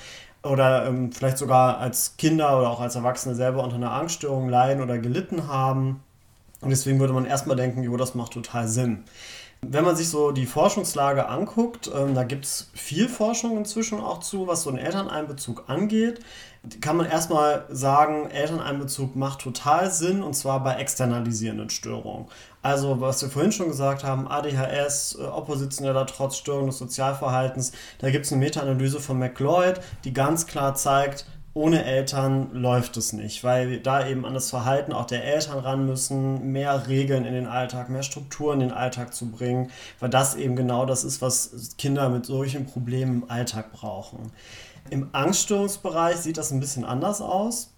oder 0.42 0.87
ähm, 0.87 1.12
vielleicht 1.12 1.38
sogar 1.38 1.79
als 1.79 2.16
Kinder 2.16 2.59
oder 2.59 2.70
auch 2.70 2.81
als 2.81 2.94
Erwachsene 2.96 3.35
selber 3.35 3.62
unter 3.62 3.76
einer 3.76 3.92
Angststörung 3.92 4.48
leiden 4.48 4.83
oder 4.83 4.98
gelitten 4.98 5.48
haben. 5.48 6.03
Und 6.61 6.70
deswegen 6.70 7.00
würde 7.00 7.12
man 7.12 7.26
erstmal 7.26 7.57
denken, 7.57 7.83
jo, 7.83 7.96
das 7.96 8.14
macht 8.14 8.33
total 8.33 8.68
Sinn. 8.68 9.05
Wenn 9.62 9.85
man 9.85 9.96
sich 9.96 10.09
so 10.09 10.31
die 10.33 10.46
Forschungslage 10.46 11.29
anguckt, 11.29 11.90
ähm, 11.94 12.14
da 12.14 12.24
gibt 12.24 12.46
es 12.46 12.70
viel 12.74 13.09
Forschung 13.09 13.59
inzwischen 13.59 14.00
auch 14.00 14.20
zu, 14.20 14.46
was 14.46 14.62
so 14.62 14.70
einen 14.70 14.79
Elterneinbezug 14.79 15.64
angeht 15.68 16.20
kann 16.81 16.96
man 16.96 17.07
erstmal 17.07 17.64
sagen, 17.70 18.31
Elterneinbezug 18.31 19.16
macht 19.16 19.40
total 19.40 19.90
Sinn 19.90 20.22
und 20.22 20.35
zwar 20.35 20.62
bei 20.62 20.74
externalisierenden 20.74 21.70
Störungen. 21.70 22.26
Also, 22.62 23.01
was 23.01 23.23
wir 23.23 23.31
vorhin 23.31 23.53
schon 23.53 23.68
gesagt 23.68 24.05
haben, 24.05 24.29
ADHS, 24.29 25.16
äh, 25.18 25.25
oppositioneller 25.25 26.07
Trotz, 26.07 26.37
Störung 26.37 26.66
des 26.66 26.79
Sozialverhaltens, 26.79 27.73
da 27.99 28.11
gibt 28.11 28.27
es 28.27 28.33
eine 28.33 28.40
Meta-Analyse 28.44 29.01
von 29.01 29.18
McLeod, 29.18 29.81
die 30.05 30.12
ganz 30.12 30.46
klar 30.46 30.75
zeigt, 30.75 31.25
ohne 31.53 31.85
Eltern 31.85 32.53
läuft 32.53 32.96
es 32.96 33.12
nicht, 33.12 33.42
weil 33.42 33.70
wir 33.70 33.83
da 33.83 34.07
eben 34.07 34.25
an 34.25 34.35
das 34.35 34.51
Verhalten 34.51 34.92
auch 34.92 35.07
der 35.07 35.25
Eltern 35.25 35.59
ran 35.59 35.85
müssen, 35.85 36.53
mehr 36.53 36.87
Regeln 36.87 37.25
in 37.25 37.35
den 37.35 37.46
Alltag, 37.46 37.88
mehr 37.88 38.05
Strukturen 38.05 38.61
in 38.61 38.68
den 38.68 38.77
Alltag 38.77 39.14
zu 39.14 39.31
bringen, 39.31 39.70
weil 39.99 40.11
das 40.11 40.37
eben 40.37 40.55
genau 40.55 40.87
das 40.87 41.03
ist, 41.03 41.20
was 41.20 41.75
Kinder 41.77 42.09
mit 42.09 42.25
solchen 42.27 42.66
Problemen 42.66 43.23
im 43.23 43.31
Alltag 43.31 43.73
brauchen. 43.73 44.31
Im 44.90 45.09
Angststörungsbereich 45.12 46.18
sieht 46.18 46.37
das 46.37 46.53
ein 46.53 46.61
bisschen 46.61 46.85
anders 46.85 47.20
aus. 47.20 47.70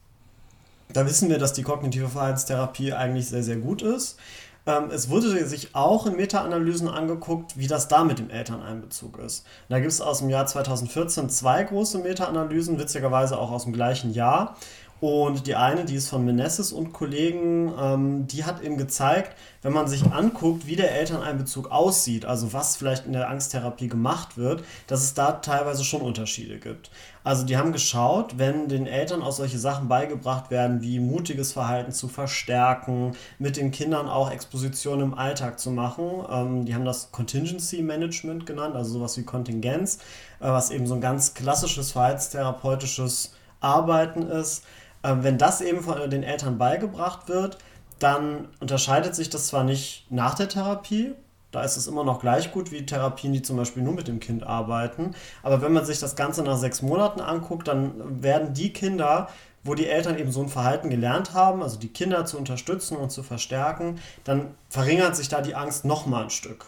Da 0.92 1.06
wissen 1.06 1.30
wir, 1.30 1.38
dass 1.38 1.54
die 1.54 1.62
kognitive 1.62 2.08
Verhaltenstherapie 2.08 2.92
eigentlich 2.92 3.28
sehr, 3.28 3.42
sehr 3.42 3.56
gut 3.56 3.80
ist. 3.80 4.18
Ähm, 4.66 4.90
es 4.90 5.10
wurde 5.10 5.44
sich 5.46 5.74
auch 5.74 6.06
in 6.06 6.16
Meta-Analysen 6.16 6.88
angeguckt, 6.88 7.58
wie 7.58 7.66
das 7.66 7.88
da 7.88 8.04
mit 8.04 8.18
dem 8.18 8.30
Elterneinbezug 8.30 9.18
ist. 9.18 9.44
Da 9.68 9.78
gibt 9.80 9.90
es 9.90 10.00
aus 10.00 10.18
dem 10.18 10.30
Jahr 10.30 10.46
2014 10.46 11.28
zwei 11.30 11.64
große 11.64 11.98
Meta-Analysen, 11.98 12.78
witzigerweise 12.78 13.38
auch 13.38 13.50
aus 13.50 13.64
dem 13.64 13.72
gleichen 13.72 14.12
Jahr. 14.12 14.56
Und 15.02 15.48
die 15.48 15.56
eine, 15.56 15.84
die 15.84 15.96
ist 15.96 16.08
von 16.08 16.24
Meneses 16.24 16.72
und 16.72 16.92
Kollegen, 16.92 17.74
ähm, 17.76 18.28
die 18.28 18.44
hat 18.44 18.62
eben 18.62 18.76
gezeigt, 18.76 19.36
wenn 19.60 19.72
man 19.72 19.88
sich 19.88 20.12
anguckt, 20.12 20.68
wie 20.68 20.76
der 20.76 20.92
Elterneinbezug 20.92 21.72
aussieht, 21.72 22.24
also 22.24 22.52
was 22.52 22.76
vielleicht 22.76 23.06
in 23.06 23.12
der 23.12 23.28
Angsttherapie 23.28 23.88
gemacht 23.88 24.38
wird, 24.38 24.62
dass 24.86 25.02
es 25.02 25.14
da 25.14 25.32
teilweise 25.32 25.82
schon 25.82 26.02
Unterschiede 26.02 26.60
gibt. 26.60 26.92
Also 27.24 27.44
die 27.44 27.56
haben 27.56 27.72
geschaut, 27.72 28.38
wenn 28.38 28.68
den 28.68 28.86
Eltern 28.86 29.22
auch 29.22 29.32
solche 29.32 29.58
Sachen 29.58 29.88
beigebracht 29.88 30.52
werden, 30.52 30.82
wie 30.82 31.00
mutiges 31.00 31.52
Verhalten 31.52 31.90
zu 31.90 32.06
verstärken, 32.06 33.16
mit 33.40 33.56
den 33.56 33.72
Kindern 33.72 34.08
auch 34.08 34.30
Exposition 34.30 35.00
im 35.00 35.14
Alltag 35.14 35.58
zu 35.58 35.72
machen. 35.72 36.24
Ähm, 36.30 36.64
die 36.64 36.76
haben 36.76 36.84
das 36.84 37.10
Contingency 37.10 37.82
Management 37.82 38.46
genannt, 38.46 38.76
also 38.76 38.92
sowas 38.92 39.16
wie 39.16 39.24
Kontingenz, 39.24 39.98
äh, 40.38 40.46
was 40.46 40.70
eben 40.70 40.86
so 40.86 40.94
ein 40.94 41.00
ganz 41.00 41.34
klassisches 41.34 41.90
verhaltenstherapeutisches 41.90 43.34
Arbeiten 43.58 44.22
ist 44.22 44.62
wenn 45.02 45.38
das 45.38 45.60
eben 45.60 45.82
von 45.82 46.10
den 46.10 46.22
Eltern 46.22 46.58
beigebracht 46.58 47.28
wird, 47.28 47.58
dann 47.98 48.48
unterscheidet 48.60 49.14
sich 49.14 49.30
das 49.30 49.46
zwar 49.48 49.64
nicht 49.64 50.06
nach 50.10 50.34
der 50.34 50.48
Therapie, 50.48 51.14
Da 51.52 51.62
ist 51.62 51.76
es 51.76 51.86
immer 51.86 52.02
noch 52.02 52.18
gleich 52.18 52.50
gut 52.50 52.72
wie 52.72 52.84
Therapien, 52.84 53.32
die 53.34 53.42
zum 53.42 53.58
Beispiel 53.58 53.82
nur 53.82 53.92
mit 53.92 54.08
dem 54.08 54.20
Kind 54.20 54.42
arbeiten. 54.42 55.14
Aber 55.42 55.60
wenn 55.60 55.72
man 55.72 55.84
sich 55.84 56.00
das 56.00 56.16
Ganze 56.16 56.42
nach 56.42 56.56
sechs 56.56 56.82
Monaten 56.82 57.20
anguckt, 57.20 57.68
dann 57.68 58.22
werden 58.22 58.54
die 58.54 58.72
Kinder, 58.72 59.28
wo 59.62 59.74
die 59.74 59.86
Eltern 59.86 60.18
eben 60.18 60.32
so 60.32 60.40
ein 60.42 60.48
Verhalten 60.48 60.90
gelernt 60.90 61.34
haben, 61.34 61.62
also 61.62 61.78
die 61.78 61.92
Kinder 61.92 62.24
zu 62.24 62.38
unterstützen 62.38 62.96
und 62.96 63.12
zu 63.12 63.22
verstärken, 63.22 64.00
dann 64.24 64.54
verringert 64.70 65.14
sich 65.14 65.28
da 65.28 65.42
die 65.42 65.54
Angst 65.54 65.84
nochmal 65.84 66.24
ein 66.24 66.30
Stück. 66.30 66.64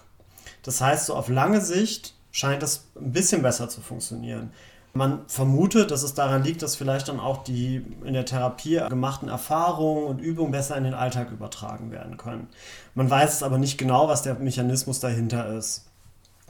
Das 0.62 0.80
heißt, 0.80 1.06
so 1.06 1.14
auf 1.14 1.28
lange 1.28 1.60
Sicht 1.62 2.14
scheint 2.30 2.62
das 2.62 2.84
ein 2.94 3.12
bisschen 3.12 3.42
besser 3.42 3.68
zu 3.68 3.80
funktionieren. 3.80 4.52
Man 4.96 5.22
vermutet, 5.26 5.90
dass 5.90 6.04
es 6.04 6.14
daran 6.14 6.44
liegt, 6.44 6.62
dass 6.62 6.76
vielleicht 6.76 7.08
dann 7.08 7.18
auch 7.18 7.42
die 7.42 7.84
in 8.04 8.14
der 8.14 8.24
Therapie 8.24 8.80
gemachten 8.88 9.28
Erfahrungen 9.28 10.04
und 10.04 10.20
Übungen 10.20 10.52
besser 10.52 10.76
in 10.76 10.84
den 10.84 10.94
Alltag 10.94 11.32
übertragen 11.32 11.90
werden 11.90 12.16
können. 12.16 12.48
Man 12.94 13.10
weiß 13.10 13.34
es 13.34 13.42
aber 13.42 13.58
nicht 13.58 13.76
genau, 13.76 14.06
was 14.06 14.22
der 14.22 14.34
Mechanismus 14.34 15.00
dahinter 15.00 15.48
ist. 15.56 15.86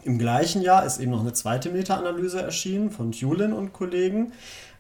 Im 0.02 0.18
gleichen 0.18 0.61
Jahr 0.61 0.85
ist 0.85 0.98
eben 1.00 1.12
noch 1.12 1.20
eine 1.20 1.33
zweite 1.33 1.70
Meta-Analyse 1.70 2.42
erschienen 2.42 2.90
von 2.90 3.12
Julin 3.12 3.54
und 3.54 3.72
Kollegen. 3.72 4.33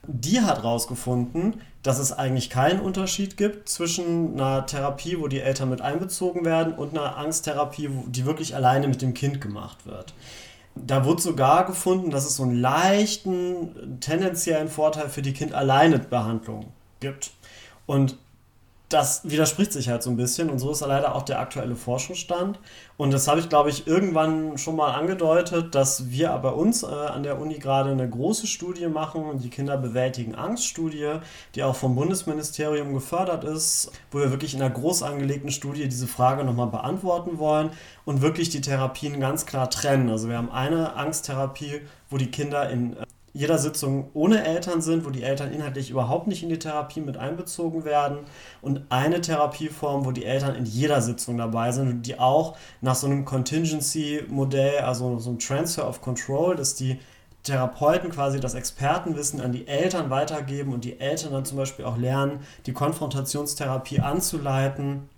Die 0.06 0.42
hat 0.42 0.58
herausgefunden, 0.58 1.62
dass 1.82 1.98
es 1.98 2.12
eigentlich 2.12 2.50
keinen 2.50 2.80
Unterschied 2.80 3.38
gibt 3.38 3.70
zwischen 3.70 4.38
einer 4.38 4.66
Therapie, 4.66 5.18
wo 5.18 5.28
die 5.28 5.40
Eltern 5.40 5.70
mit 5.70 5.80
einbezogen 5.80 6.44
werden, 6.44 6.74
und 6.74 6.90
einer 6.90 7.16
Angsttherapie, 7.16 7.88
die 8.08 8.26
wirklich 8.26 8.54
alleine 8.54 8.88
mit 8.88 9.00
dem 9.00 9.14
Kind 9.14 9.40
gemacht 9.40 9.86
wird. 9.86 10.12
Da 10.76 11.04
wurde 11.04 11.22
sogar 11.22 11.66
gefunden, 11.66 12.10
dass 12.10 12.26
es 12.26 12.36
so 12.36 12.42
einen 12.42 12.60
leichten, 12.60 14.00
tendenziellen 14.00 14.68
Vorteil 14.68 15.08
für 15.08 15.22
die 15.22 15.32
Kind-Alleine-Behandlung 15.32 16.72
gibt. 17.00 17.32
Und 17.86 18.16
das 18.94 19.28
widerspricht 19.28 19.72
sich 19.72 19.88
halt 19.88 20.04
so 20.04 20.10
ein 20.10 20.16
bisschen 20.16 20.48
und 20.48 20.60
so 20.60 20.70
ist 20.70 20.80
leider 20.80 21.16
auch 21.16 21.22
der 21.22 21.40
aktuelle 21.40 21.74
Forschungsstand. 21.74 22.60
Und 22.96 23.12
das 23.12 23.26
habe 23.26 23.40
ich, 23.40 23.48
glaube 23.48 23.70
ich, 23.70 23.88
irgendwann 23.88 24.56
schon 24.56 24.76
mal 24.76 24.92
angedeutet, 24.92 25.74
dass 25.74 26.10
wir 26.10 26.28
bei 26.38 26.50
uns 26.50 26.84
äh, 26.84 26.86
an 26.86 27.24
der 27.24 27.40
Uni 27.40 27.58
gerade 27.58 27.90
eine 27.90 28.08
große 28.08 28.46
Studie 28.46 28.86
machen, 28.86 29.40
die 29.42 29.50
Kinder 29.50 29.76
bewältigen 29.76 30.36
Angststudie, 30.36 31.18
die 31.56 31.64
auch 31.64 31.74
vom 31.74 31.96
Bundesministerium 31.96 32.94
gefördert 32.94 33.42
ist, 33.42 33.90
wo 34.12 34.20
wir 34.20 34.30
wirklich 34.30 34.54
in 34.54 34.62
einer 34.62 34.72
groß 34.72 35.02
angelegten 35.02 35.50
Studie 35.50 35.88
diese 35.88 36.06
Frage 36.06 36.44
nochmal 36.44 36.68
beantworten 36.68 37.38
wollen 37.38 37.70
und 38.04 38.22
wirklich 38.22 38.50
die 38.50 38.60
Therapien 38.60 39.18
ganz 39.18 39.44
klar 39.44 39.70
trennen. 39.70 40.08
Also 40.08 40.28
wir 40.28 40.38
haben 40.38 40.52
eine 40.52 40.94
Angsttherapie, 40.94 41.80
wo 42.10 42.16
die 42.16 42.30
Kinder 42.30 42.70
in 42.70 42.96
äh, 42.96 43.06
jeder 43.34 43.58
Sitzung 43.58 44.10
ohne 44.14 44.44
Eltern 44.44 44.80
sind, 44.80 45.04
wo 45.04 45.10
die 45.10 45.24
Eltern 45.24 45.52
inhaltlich 45.52 45.90
überhaupt 45.90 46.28
nicht 46.28 46.44
in 46.44 46.48
die 46.48 46.58
Therapie 46.58 47.00
mit 47.00 47.16
einbezogen 47.16 47.84
werden. 47.84 48.18
Und 48.62 48.82
eine 48.90 49.20
Therapieform, 49.20 50.04
wo 50.04 50.12
die 50.12 50.24
Eltern 50.24 50.54
in 50.54 50.64
jeder 50.64 51.02
Sitzung 51.02 51.36
dabei 51.36 51.72
sind 51.72 51.88
und 51.88 52.02
die 52.02 52.18
auch 52.18 52.56
nach 52.80 52.94
so 52.94 53.08
einem 53.08 53.24
Contingency-Modell, 53.24 54.78
also 54.78 55.18
so 55.18 55.30
einem 55.30 55.40
Transfer 55.40 55.88
of 55.88 56.00
Control, 56.00 56.54
dass 56.54 56.76
die 56.76 57.00
Therapeuten 57.42 58.10
quasi 58.10 58.38
das 58.38 58.54
Expertenwissen 58.54 59.40
an 59.40 59.50
die 59.50 59.66
Eltern 59.66 60.10
weitergeben 60.10 60.72
und 60.72 60.84
die 60.84 61.00
Eltern 61.00 61.32
dann 61.32 61.44
zum 61.44 61.58
Beispiel 61.58 61.84
auch 61.86 61.98
lernen, 61.98 62.38
die 62.66 62.72
Konfrontationstherapie 62.72 63.98
anzuleiten, 63.98 65.10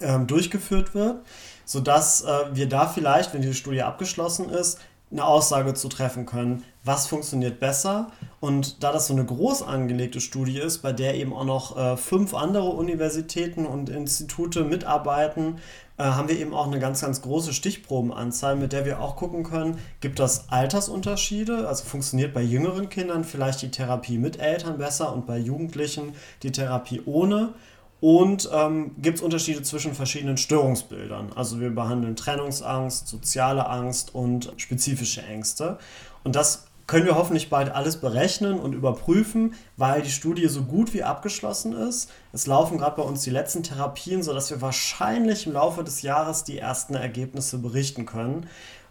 ähm, 0.00 0.26
durchgeführt 0.26 0.94
wird, 0.94 1.22
sodass 1.66 2.22
äh, 2.22 2.28
wir 2.52 2.66
da 2.66 2.88
vielleicht, 2.88 3.34
wenn 3.34 3.42
diese 3.42 3.54
Studie 3.54 3.82
abgeschlossen 3.82 4.48
ist, 4.48 4.80
eine 5.10 5.24
Aussage 5.24 5.74
zu 5.74 5.88
treffen 5.88 6.26
können, 6.26 6.64
was 6.88 7.06
funktioniert 7.06 7.60
besser. 7.60 8.10
Und 8.40 8.82
da 8.82 8.92
das 8.92 9.06
so 9.06 9.12
eine 9.12 9.24
groß 9.24 9.62
angelegte 9.62 10.20
Studie 10.20 10.58
ist, 10.58 10.78
bei 10.78 10.92
der 10.92 11.14
eben 11.14 11.32
auch 11.32 11.44
noch 11.44 11.76
äh, 11.76 11.96
fünf 11.96 12.34
andere 12.34 12.70
Universitäten 12.70 13.66
und 13.66 13.90
Institute 13.90 14.64
mitarbeiten, 14.64 15.58
äh, 15.98 16.04
haben 16.04 16.28
wir 16.28 16.38
eben 16.38 16.54
auch 16.54 16.66
eine 16.66 16.78
ganz, 16.78 17.02
ganz 17.02 17.20
große 17.20 17.52
Stichprobenanzahl, 17.52 18.56
mit 18.56 18.72
der 18.72 18.86
wir 18.86 19.00
auch 19.00 19.16
gucken 19.16 19.44
können, 19.44 19.78
gibt 20.00 20.18
das 20.18 20.48
Altersunterschiede, 20.50 21.68
also 21.68 21.84
funktioniert 21.84 22.32
bei 22.32 22.42
jüngeren 22.42 22.88
Kindern 22.88 23.24
vielleicht 23.24 23.62
die 23.62 23.70
Therapie 23.70 24.16
mit 24.16 24.40
Eltern 24.40 24.78
besser 24.78 25.12
und 25.12 25.26
bei 25.26 25.36
Jugendlichen 25.36 26.14
die 26.42 26.52
Therapie 26.52 27.02
ohne. 27.04 27.52
Und 28.00 28.48
ähm, 28.52 28.92
gibt 29.02 29.18
es 29.18 29.24
Unterschiede 29.24 29.62
zwischen 29.62 29.92
verschiedenen 29.92 30.36
Störungsbildern? 30.36 31.32
Also 31.34 31.58
wir 31.58 31.70
behandeln 31.70 32.14
Trennungsangst, 32.14 33.08
soziale 33.08 33.68
Angst 33.68 34.14
und 34.14 34.52
spezifische 34.56 35.22
Ängste. 35.22 35.78
Und 36.22 36.36
das 36.36 36.67
können 36.88 37.04
wir 37.04 37.16
hoffentlich 37.16 37.50
bald 37.50 37.70
alles 37.70 37.98
berechnen 38.00 38.58
und 38.58 38.72
überprüfen, 38.72 39.54
weil 39.76 40.00
die 40.02 40.10
Studie 40.10 40.48
so 40.48 40.62
gut 40.62 40.94
wie 40.94 41.04
abgeschlossen 41.04 41.74
ist. 41.74 42.10
Es 42.32 42.46
laufen 42.46 42.78
gerade 42.78 42.96
bei 42.96 43.02
uns 43.02 43.22
die 43.22 43.30
letzten 43.30 43.62
Therapien, 43.62 44.22
sodass 44.22 44.50
wir 44.50 44.62
wahrscheinlich 44.62 45.46
im 45.46 45.52
Laufe 45.52 45.84
des 45.84 46.00
Jahres 46.00 46.44
die 46.44 46.58
ersten 46.58 46.94
Ergebnisse 46.94 47.58
berichten 47.58 48.06
können. 48.06 48.46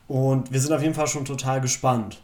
Und 0.07 0.53
wir 0.53 0.61
sind 0.61 0.73
auf 0.73 0.83
jeden 0.83 0.93
Fall 0.93 1.07
schon 1.07 1.25
total 1.25 1.59
gespannt. 1.59 2.21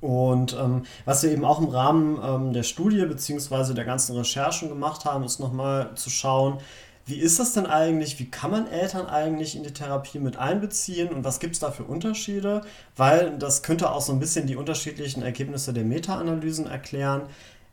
Und 0.00 0.54
ähm, 0.60 0.82
was 1.04 1.22
wir 1.22 1.30
eben 1.30 1.44
auch 1.44 1.60
im 1.60 1.68
Rahmen 1.68 2.18
ähm, 2.22 2.52
der 2.52 2.64
Studie 2.64 3.06
bzw. 3.06 3.74
der 3.74 3.84
ganzen 3.84 4.16
Recherchen 4.16 4.68
gemacht 4.68 5.04
haben, 5.04 5.24
ist 5.24 5.38
nochmal 5.38 5.92
zu 5.94 6.10
schauen, 6.10 6.58
wie 7.06 7.18
ist 7.18 7.38
das 7.38 7.52
denn 7.52 7.66
eigentlich? 7.66 8.18
Wie 8.18 8.30
kann 8.30 8.50
man 8.50 8.66
Eltern 8.66 9.06
eigentlich 9.06 9.56
in 9.56 9.62
die 9.62 9.72
Therapie 9.72 10.18
mit 10.18 10.38
einbeziehen 10.38 11.08
und 11.08 11.22
was 11.22 11.38
gibt 11.38 11.54
es 11.54 11.60
da 11.60 11.70
für 11.70 11.84
Unterschiede? 11.84 12.62
Weil 12.96 13.38
das 13.38 13.62
könnte 13.62 13.90
auch 13.90 14.00
so 14.00 14.12
ein 14.12 14.20
bisschen 14.20 14.46
die 14.46 14.56
unterschiedlichen 14.56 15.22
Ergebnisse 15.22 15.74
der 15.74 15.84
Meta-Analysen 15.84 16.66
erklären. 16.66 17.22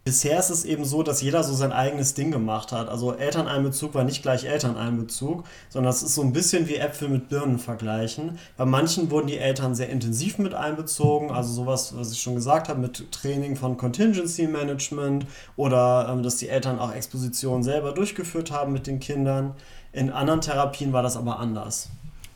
Bisher 0.03 0.39
ist 0.39 0.49
es 0.49 0.65
eben 0.65 0.83
so, 0.83 1.03
dass 1.03 1.21
jeder 1.21 1.43
so 1.43 1.53
sein 1.53 1.71
eigenes 1.71 2.15
Ding 2.15 2.31
gemacht 2.31 2.71
hat. 2.71 2.89
Also 2.89 3.13
Elterneinbezug 3.13 3.93
war 3.93 4.03
nicht 4.03 4.23
gleich 4.23 4.45
Elterneinbezug, 4.45 5.43
sondern 5.69 5.91
es 5.91 6.01
ist 6.01 6.15
so 6.15 6.23
ein 6.23 6.33
bisschen 6.33 6.67
wie 6.67 6.77
Äpfel 6.77 7.07
mit 7.07 7.29
Birnen 7.29 7.59
vergleichen. 7.59 8.39
Bei 8.57 8.65
manchen 8.65 9.11
wurden 9.11 9.27
die 9.27 9.37
Eltern 9.37 9.75
sehr 9.75 9.89
intensiv 9.89 10.39
mit 10.39 10.55
einbezogen, 10.55 11.29
also 11.29 11.53
sowas, 11.53 11.95
was 11.95 12.11
ich 12.11 12.19
schon 12.19 12.33
gesagt 12.33 12.67
habe, 12.67 12.79
mit 12.79 13.11
Training 13.11 13.55
von 13.55 13.77
Contingency 13.77 14.47
Management 14.47 15.27
oder 15.55 16.09
ähm, 16.09 16.23
dass 16.23 16.37
die 16.37 16.49
Eltern 16.49 16.79
auch 16.79 16.95
Expositionen 16.95 17.61
selber 17.61 17.91
durchgeführt 17.91 18.49
haben 18.49 18.73
mit 18.73 18.87
den 18.87 18.99
Kindern. 18.99 19.53
In 19.93 20.09
anderen 20.09 20.41
Therapien 20.41 20.93
war 20.93 21.03
das 21.03 21.15
aber 21.15 21.37
anders. 21.37 21.89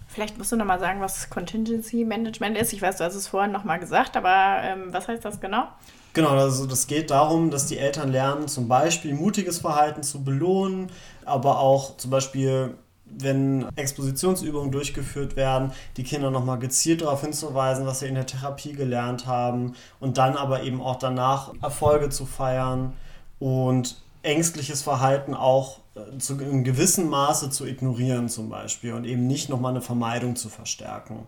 Vielleicht 0.08 0.38
musst 0.38 0.51
du 0.51 0.56
nochmal 0.56 0.80
sagen, 0.80 1.01
was 1.01 1.32
Contingency 1.32 2.06
Management 2.06 2.60
ist. 2.60 2.73
Ich 2.73 2.82
weiß, 2.84 2.97
du 2.97 3.06
hast 3.06 3.15
es 3.15 3.28
vorhin 3.28 3.51
nochmal 3.51 3.80
gesagt, 3.80 4.15
aber 4.15 4.60
ähm, 4.62 4.93
was 4.93 5.08
heißt 5.08 5.25
das 5.25 5.41
genau? 5.41 5.67
Genau, 6.15 6.30
also 6.30 6.65
das 6.65 6.88
geht 6.88 7.12
darum, 7.12 7.51
dass 7.51 7.67
die 7.67 7.78
Eltern 7.78 8.10
lernen, 8.10 8.47
zum 8.47 8.69
Beispiel 8.69 9.13
mutiges 9.13 9.60
Verhalten 9.60 10.01
zu 10.01 10.23
belohnen, 10.23 10.89
aber 11.25 11.60
auch 11.60 11.97
zum 11.97 12.10
Beispiel, 12.10 12.75
wenn 13.04 13.67
Expositionsübungen 13.75 14.71
durchgeführt 14.71 15.36
werden, 15.36 15.73
die 15.97 16.04
Kinder 16.04 16.32
nochmal 16.32 16.58
gezielt 16.58 17.01
darauf 17.01 17.19
hinzuweisen, 17.19 17.86
was 17.86 17.99
sie 17.99 18.08
in 18.08 18.15
der 18.15 18.25
Therapie 18.25 18.71
gelernt 18.71 19.28
haben 19.28 19.75
und 19.99 20.17
dann 20.17 20.38
aber 20.38 20.63
eben 20.63 20.82
auch 20.82 20.95
danach 20.95 21.51
Erfolge 21.62 22.08
zu 22.08 22.25
feiern 22.25 22.93
und 23.39 24.01
ängstliches 24.23 24.84
Verhalten 24.84 25.34
auch 25.34 25.80
äh, 25.95 26.17
zu 26.17 26.36
einem 26.38 26.63
gewissen 26.63 27.10
Maße 27.10 27.49
zu 27.49 27.65
ignorieren 27.65 28.30
zum 28.30 28.47
Beispiel 28.47 28.93
und 28.93 29.04
eben 29.04 29.28
nicht 29.28 29.49
nochmal 29.49 29.71
eine 29.71 29.82
Vermeidung 29.82 30.38
zu 30.38 30.47
verstärken. 30.47 31.28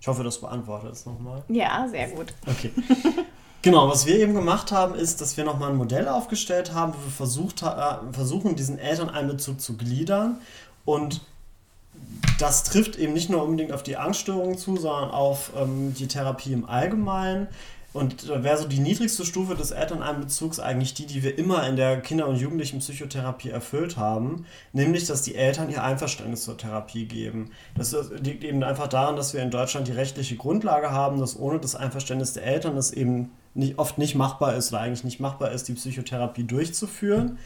Ich 0.00 0.06
hoffe, 0.06 0.22
das 0.22 0.40
beantwortet 0.40 0.92
es 0.92 1.06
nochmal. 1.06 1.42
Ja, 1.48 1.88
sehr 1.88 2.08
gut. 2.08 2.34
Okay. 2.46 2.70
Genau, 3.62 3.88
was 3.88 4.06
wir 4.06 4.18
eben 4.18 4.34
gemacht 4.34 4.72
haben, 4.72 4.96
ist, 4.96 5.20
dass 5.20 5.36
wir 5.36 5.44
nochmal 5.44 5.70
ein 5.70 5.76
Modell 5.76 6.08
aufgestellt 6.08 6.74
haben, 6.74 6.94
wo 6.94 7.04
wir 7.04 7.12
versucht, 7.12 7.62
äh, 7.62 7.66
versuchen, 8.12 8.56
diesen 8.56 8.76
Elterneinbezug 8.76 9.60
zu 9.60 9.76
gliedern. 9.76 10.38
Und 10.84 11.20
das 12.40 12.64
trifft 12.64 12.96
eben 12.96 13.12
nicht 13.12 13.30
nur 13.30 13.44
unbedingt 13.44 13.72
auf 13.72 13.84
die 13.84 13.96
Angststörungen 13.96 14.58
zu, 14.58 14.76
sondern 14.76 15.12
auf 15.12 15.52
ähm, 15.56 15.94
die 15.94 16.08
Therapie 16.08 16.52
im 16.52 16.68
Allgemeinen. 16.68 17.46
Und 17.92 18.28
da 18.28 18.42
wäre 18.42 18.56
so 18.56 18.66
die 18.66 18.80
niedrigste 18.80 19.24
Stufe 19.24 19.54
des 19.54 19.70
Elterneinbezugs 19.70 20.58
eigentlich 20.58 20.94
die, 20.94 21.06
die 21.06 21.22
wir 21.22 21.38
immer 21.38 21.64
in 21.68 21.76
der 21.76 22.00
Kinder- 22.00 22.26
und 22.26 22.36
Jugendlichenpsychotherapie 22.36 23.50
erfüllt 23.50 23.96
haben, 23.96 24.46
nämlich, 24.72 25.06
dass 25.06 25.22
die 25.22 25.34
Eltern 25.36 25.70
ihr 25.70 25.84
Einverständnis 25.84 26.42
zur 26.42 26.56
Therapie 26.56 27.04
geben. 27.04 27.50
Das 27.76 27.94
liegt 28.22 28.42
eben 28.42 28.64
einfach 28.64 28.88
daran, 28.88 29.14
dass 29.14 29.34
wir 29.34 29.42
in 29.42 29.50
Deutschland 29.50 29.86
die 29.86 29.92
rechtliche 29.92 30.36
Grundlage 30.36 30.90
haben, 30.90 31.20
dass 31.20 31.38
ohne 31.38 31.60
das 31.60 31.76
Einverständnis 31.76 32.32
der 32.32 32.44
Eltern 32.44 32.76
es 32.78 32.92
eben 32.92 33.30
nicht, 33.54 33.78
oft 33.78 33.98
nicht 33.98 34.14
machbar 34.14 34.54
ist 34.54 34.72
oder 34.72 34.80
eigentlich 34.80 35.04
nicht 35.04 35.20
machbar 35.20 35.52
ist, 35.52 35.68
die 35.68 35.74
Psychotherapie 35.74 36.44
durchzuführen. 36.44 37.38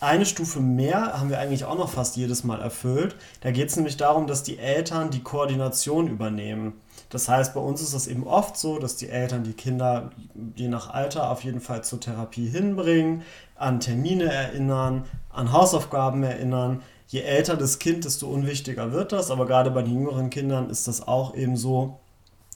Eine 0.00 0.26
Stufe 0.26 0.60
mehr 0.60 1.18
haben 1.18 1.30
wir 1.30 1.38
eigentlich 1.38 1.64
auch 1.64 1.78
noch 1.78 1.88
fast 1.88 2.16
jedes 2.16 2.44
Mal 2.44 2.60
erfüllt. 2.60 3.16
Da 3.40 3.50
geht 3.50 3.70
es 3.70 3.76
nämlich 3.76 3.96
darum, 3.96 4.26
dass 4.26 4.42
die 4.42 4.58
Eltern 4.58 5.10
die 5.10 5.22
Koordination 5.22 6.08
übernehmen. 6.08 6.74
Das 7.08 7.28
heißt, 7.28 7.54
bei 7.54 7.60
uns 7.60 7.80
ist 7.80 7.94
es 7.94 8.06
eben 8.06 8.26
oft 8.26 8.58
so, 8.58 8.78
dass 8.78 8.96
die 8.96 9.08
Eltern 9.08 9.44
die 9.44 9.54
Kinder 9.54 10.10
je 10.54 10.68
nach 10.68 10.90
Alter 10.90 11.30
auf 11.30 11.44
jeden 11.44 11.60
Fall 11.60 11.82
zur 11.82 12.00
Therapie 12.00 12.48
hinbringen, 12.48 13.22
an 13.54 13.80
Termine 13.80 14.30
erinnern, 14.30 15.04
an 15.30 15.52
Hausaufgaben 15.52 16.22
erinnern. 16.22 16.82
Je 17.08 17.20
älter 17.20 17.56
das 17.56 17.78
Kind, 17.78 18.04
desto 18.04 18.26
unwichtiger 18.26 18.92
wird 18.92 19.12
das. 19.12 19.30
Aber 19.30 19.46
gerade 19.46 19.70
bei 19.70 19.82
den 19.82 19.94
jüngeren 19.94 20.28
Kindern 20.28 20.68
ist 20.68 20.88
das 20.88 21.08
auch 21.08 21.34
eben 21.34 21.56
so, 21.56 22.00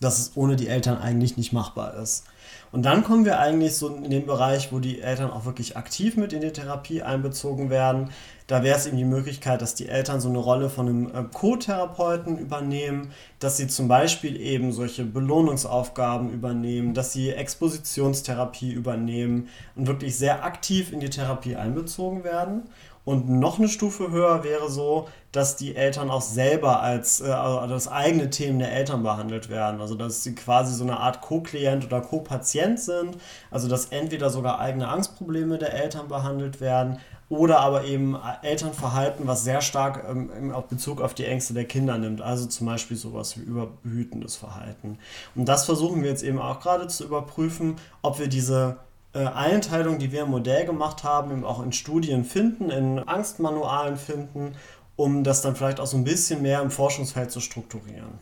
dass 0.00 0.18
es 0.18 0.32
ohne 0.34 0.56
die 0.56 0.68
Eltern 0.68 0.98
eigentlich 0.98 1.38
nicht 1.38 1.54
machbar 1.54 1.94
ist. 1.94 2.24
Und 2.72 2.84
dann 2.84 3.02
kommen 3.02 3.24
wir 3.24 3.40
eigentlich 3.40 3.74
so 3.74 3.88
in 3.88 4.10
den 4.10 4.26
Bereich, 4.26 4.72
wo 4.72 4.78
die 4.78 5.00
Eltern 5.00 5.30
auch 5.30 5.44
wirklich 5.44 5.76
aktiv 5.76 6.16
mit 6.16 6.32
in 6.32 6.40
die 6.40 6.52
Therapie 6.52 7.02
einbezogen 7.02 7.68
werden. 7.68 8.10
Da 8.46 8.62
wäre 8.62 8.76
es 8.76 8.86
eben 8.86 8.96
die 8.96 9.04
Möglichkeit, 9.04 9.60
dass 9.60 9.74
die 9.74 9.88
Eltern 9.88 10.20
so 10.20 10.28
eine 10.28 10.38
Rolle 10.38 10.70
von 10.70 10.88
einem 10.88 11.06
äh, 11.06 11.24
Co-Therapeuten 11.32 12.38
übernehmen, 12.38 13.12
dass 13.40 13.56
sie 13.56 13.66
zum 13.66 13.88
Beispiel 13.88 14.40
eben 14.40 14.72
solche 14.72 15.04
Belohnungsaufgaben 15.04 16.30
übernehmen, 16.30 16.94
dass 16.94 17.12
sie 17.12 17.30
Expositionstherapie 17.30 18.72
übernehmen 18.72 19.48
und 19.74 19.86
wirklich 19.86 20.16
sehr 20.16 20.44
aktiv 20.44 20.92
in 20.92 21.00
die 21.00 21.10
Therapie 21.10 21.56
einbezogen 21.56 22.24
werden. 22.24 22.62
Und 23.04 23.28
noch 23.28 23.58
eine 23.58 23.68
Stufe 23.68 24.10
höher 24.10 24.44
wäre 24.44 24.70
so, 24.70 25.08
dass 25.32 25.56
die 25.56 25.76
Eltern 25.76 26.10
auch 26.10 26.22
selber 26.22 26.82
als 26.82 27.20
äh, 27.20 27.30
also 27.30 27.72
das 27.72 27.88
eigene 27.88 28.30
Themen 28.30 28.58
der 28.58 28.72
Eltern 28.72 29.02
behandelt 29.02 29.48
werden. 29.48 29.80
Also 29.80 29.94
dass 29.94 30.24
sie 30.24 30.34
quasi 30.34 30.74
so 30.74 30.84
eine 30.84 30.98
Art 30.98 31.20
Co-Klient 31.20 31.84
oder 31.84 32.00
Co-Patient 32.00 32.80
sind. 32.80 33.16
Also 33.50 33.68
dass 33.68 33.86
entweder 33.86 34.30
sogar 34.30 34.60
eigene 34.60 34.88
Angstprobleme 34.88 35.58
der 35.58 35.74
Eltern 35.74 36.08
behandelt 36.08 36.60
werden 36.60 36.98
oder 37.28 37.60
aber 37.60 37.84
eben 37.84 38.16
Elternverhalten, 38.42 39.28
was 39.28 39.44
sehr 39.44 39.60
stark 39.60 40.04
ähm, 40.10 40.52
auf 40.52 40.66
Bezug 40.66 41.00
auf 41.00 41.14
die 41.14 41.24
Ängste 41.24 41.54
der 41.54 41.64
Kinder 41.64 41.96
nimmt. 41.96 42.20
Also 42.20 42.46
zum 42.46 42.66
Beispiel 42.66 42.96
sowas 42.96 43.38
wie 43.38 43.42
überbehütendes 43.42 44.34
Verhalten. 44.36 44.98
Und 45.36 45.48
das 45.48 45.64
versuchen 45.64 46.02
wir 46.02 46.10
jetzt 46.10 46.24
eben 46.24 46.40
auch 46.40 46.58
gerade 46.58 46.88
zu 46.88 47.04
überprüfen, 47.04 47.76
ob 48.02 48.18
wir 48.18 48.26
diese 48.26 48.78
äh, 49.12 49.26
Einteilung, 49.26 49.98
die 49.98 50.10
wir 50.10 50.22
im 50.22 50.30
Modell 50.30 50.66
gemacht 50.66 51.04
haben, 51.04 51.30
eben 51.30 51.44
auch 51.44 51.62
in 51.62 51.72
Studien 51.72 52.24
finden, 52.24 52.70
in 52.70 52.98
Angstmanualen 52.98 53.96
finden, 53.96 54.54
um 55.00 55.24
das 55.24 55.42
dann 55.42 55.56
vielleicht 55.56 55.80
auch 55.80 55.86
so 55.86 55.96
ein 55.96 56.04
bisschen 56.04 56.42
mehr 56.42 56.60
im 56.60 56.70
Forschungsfeld 56.70 57.30
zu 57.30 57.40
strukturieren. 57.40 58.18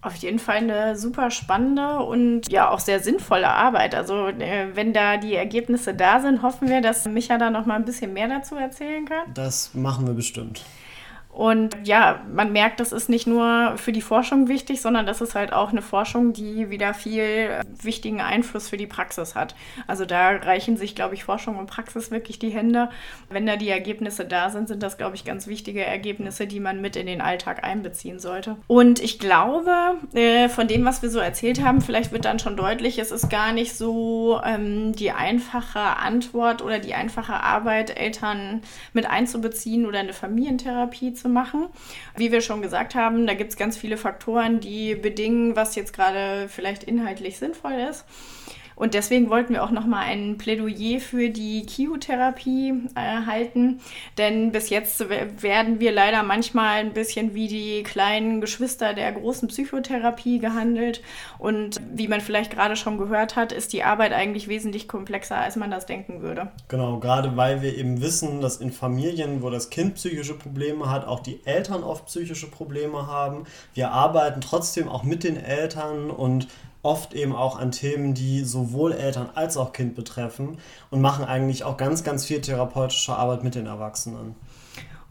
Auf 0.00 0.16
jeden 0.16 0.40
Fall 0.40 0.56
eine 0.56 0.96
super 0.96 1.30
spannende 1.30 2.00
und 2.00 2.50
ja 2.50 2.70
auch 2.70 2.80
sehr 2.80 2.98
sinnvolle 2.98 3.48
Arbeit. 3.48 3.94
Also 3.94 4.26
äh, 4.26 4.74
wenn 4.74 4.92
da 4.92 5.16
die 5.16 5.36
Ergebnisse 5.36 5.94
da 5.94 6.20
sind, 6.20 6.42
hoffen 6.42 6.68
wir, 6.68 6.80
dass 6.80 7.06
Micha 7.06 7.38
da 7.38 7.50
noch 7.50 7.66
mal 7.66 7.76
ein 7.76 7.84
bisschen 7.84 8.12
mehr 8.12 8.26
dazu 8.26 8.56
erzählen 8.56 9.04
kann. 9.04 9.32
Das 9.32 9.74
machen 9.74 10.08
wir 10.08 10.14
bestimmt. 10.14 10.64
Und 11.32 11.74
ja, 11.84 12.20
man 12.30 12.52
merkt, 12.52 12.78
das 12.78 12.92
ist 12.92 13.08
nicht 13.08 13.26
nur 13.26 13.74
für 13.76 13.92
die 13.92 14.02
Forschung 14.02 14.48
wichtig, 14.48 14.82
sondern 14.82 15.06
das 15.06 15.22
ist 15.22 15.34
halt 15.34 15.54
auch 15.54 15.70
eine 15.70 15.80
Forschung, 15.80 16.34
die 16.34 16.68
wieder 16.68 16.92
viel 16.92 17.22
äh, 17.22 17.62
wichtigen 17.82 18.20
Einfluss 18.20 18.68
für 18.68 18.76
die 18.76 18.86
Praxis 18.86 19.34
hat. 19.34 19.54
Also 19.86 20.04
da 20.04 20.28
reichen 20.28 20.76
sich, 20.76 20.94
glaube 20.94 21.14
ich, 21.14 21.24
Forschung 21.24 21.56
und 21.56 21.66
Praxis 21.66 22.10
wirklich 22.10 22.38
die 22.38 22.50
Hände. 22.50 22.90
Wenn 23.30 23.46
da 23.46 23.56
die 23.56 23.70
Ergebnisse 23.70 24.26
da 24.26 24.50
sind, 24.50 24.68
sind 24.68 24.82
das, 24.82 24.98
glaube 24.98 25.16
ich, 25.16 25.24
ganz 25.24 25.46
wichtige 25.46 25.82
Ergebnisse, 25.82 26.46
die 26.46 26.60
man 26.60 26.82
mit 26.82 26.96
in 26.96 27.06
den 27.06 27.22
Alltag 27.22 27.64
einbeziehen 27.64 28.18
sollte. 28.18 28.56
Und 28.66 29.00
ich 29.00 29.18
glaube, 29.18 29.72
äh, 30.12 30.50
von 30.50 30.68
dem, 30.68 30.84
was 30.84 31.00
wir 31.00 31.08
so 31.08 31.18
erzählt 31.18 31.64
haben, 31.64 31.80
vielleicht 31.80 32.12
wird 32.12 32.26
dann 32.26 32.40
schon 32.40 32.58
deutlich, 32.58 32.98
es 32.98 33.10
ist 33.10 33.30
gar 33.30 33.54
nicht 33.54 33.74
so 33.74 34.38
ähm, 34.44 34.92
die 34.92 35.12
einfache 35.12 35.80
Antwort 35.80 36.60
oder 36.60 36.78
die 36.78 36.92
einfache 36.92 37.34
Arbeit, 37.34 37.98
Eltern 37.98 38.60
mit 38.92 39.06
einzubeziehen 39.06 39.86
oder 39.86 40.00
eine 40.00 40.12
Familientherapie 40.12 41.14
zu 41.14 41.21
zu 41.22 41.28
machen. 41.28 41.68
Wie 42.16 42.32
wir 42.32 42.40
schon 42.40 42.60
gesagt 42.60 42.94
haben, 42.94 43.26
da 43.26 43.34
gibt 43.34 43.50
es 43.50 43.56
ganz 43.56 43.78
viele 43.78 43.96
Faktoren, 43.96 44.60
die 44.60 44.94
bedingen, 44.94 45.56
was 45.56 45.74
jetzt 45.74 45.92
gerade 45.92 46.48
vielleicht 46.48 46.84
inhaltlich 46.84 47.38
sinnvoll 47.38 47.72
ist. 47.90 48.04
Und 48.82 48.94
deswegen 48.94 49.30
wollten 49.30 49.52
wir 49.52 49.62
auch 49.62 49.70
nochmal 49.70 50.06
ein 50.06 50.38
Plädoyer 50.38 50.98
für 50.98 51.30
die 51.30 51.64
Kiotherapie 51.64 52.74
äh, 52.96 53.26
halten. 53.26 53.78
Denn 54.18 54.50
bis 54.50 54.70
jetzt 54.70 55.08
werden 55.08 55.78
wir 55.78 55.92
leider 55.92 56.24
manchmal 56.24 56.78
ein 56.78 56.92
bisschen 56.92 57.32
wie 57.32 57.46
die 57.46 57.84
kleinen 57.84 58.40
Geschwister 58.40 58.92
der 58.92 59.12
großen 59.12 59.46
Psychotherapie 59.46 60.40
gehandelt. 60.40 61.00
Und 61.38 61.80
wie 61.94 62.08
man 62.08 62.20
vielleicht 62.20 62.50
gerade 62.50 62.74
schon 62.74 62.98
gehört 62.98 63.36
hat, 63.36 63.52
ist 63.52 63.72
die 63.72 63.84
Arbeit 63.84 64.12
eigentlich 64.12 64.48
wesentlich 64.48 64.88
komplexer, 64.88 65.36
als 65.36 65.54
man 65.54 65.70
das 65.70 65.86
denken 65.86 66.20
würde. 66.20 66.50
Genau, 66.66 66.98
gerade 66.98 67.36
weil 67.36 67.62
wir 67.62 67.78
eben 67.78 68.00
wissen, 68.00 68.40
dass 68.40 68.56
in 68.56 68.72
Familien, 68.72 69.42
wo 69.42 69.50
das 69.50 69.70
Kind 69.70 69.94
psychische 69.94 70.34
Probleme 70.34 70.90
hat, 70.90 71.06
auch 71.06 71.20
die 71.20 71.38
Eltern 71.44 71.84
oft 71.84 72.06
psychische 72.06 72.50
Probleme 72.50 73.06
haben. 73.06 73.44
Wir 73.74 73.92
arbeiten 73.92 74.40
trotzdem 74.40 74.88
auch 74.88 75.04
mit 75.04 75.22
den 75.22 75.36
Eltern 75.36 76.10
und 76.10 76.48
oft 76.82 77.14
eben 77.14 77.34
auch 77.34 77.58
an 77.58 77.70
Themen, 77.70 78.14
die 78.14 78.44
sowohl 78.44 78.92
Eltern 78.92 79.30
als 79.34 79.56
auch 79.56 79.72
Kind 79.72 79.94
betreffen 79.94 80.58
und 80.90 81.00
machen 81.00 81.24
eigentlich 81.24 81.64
auch 81.64 81.76
ganz, 81.76 82.04
ganz 82.04 82.24
viel 82.24 82.40
therapeutische 82.40 83.14
Arbeit 83.14 83.44
mit 83.44 83.54
den 83.54 83.66
Erwachsenen. 83.66 84.34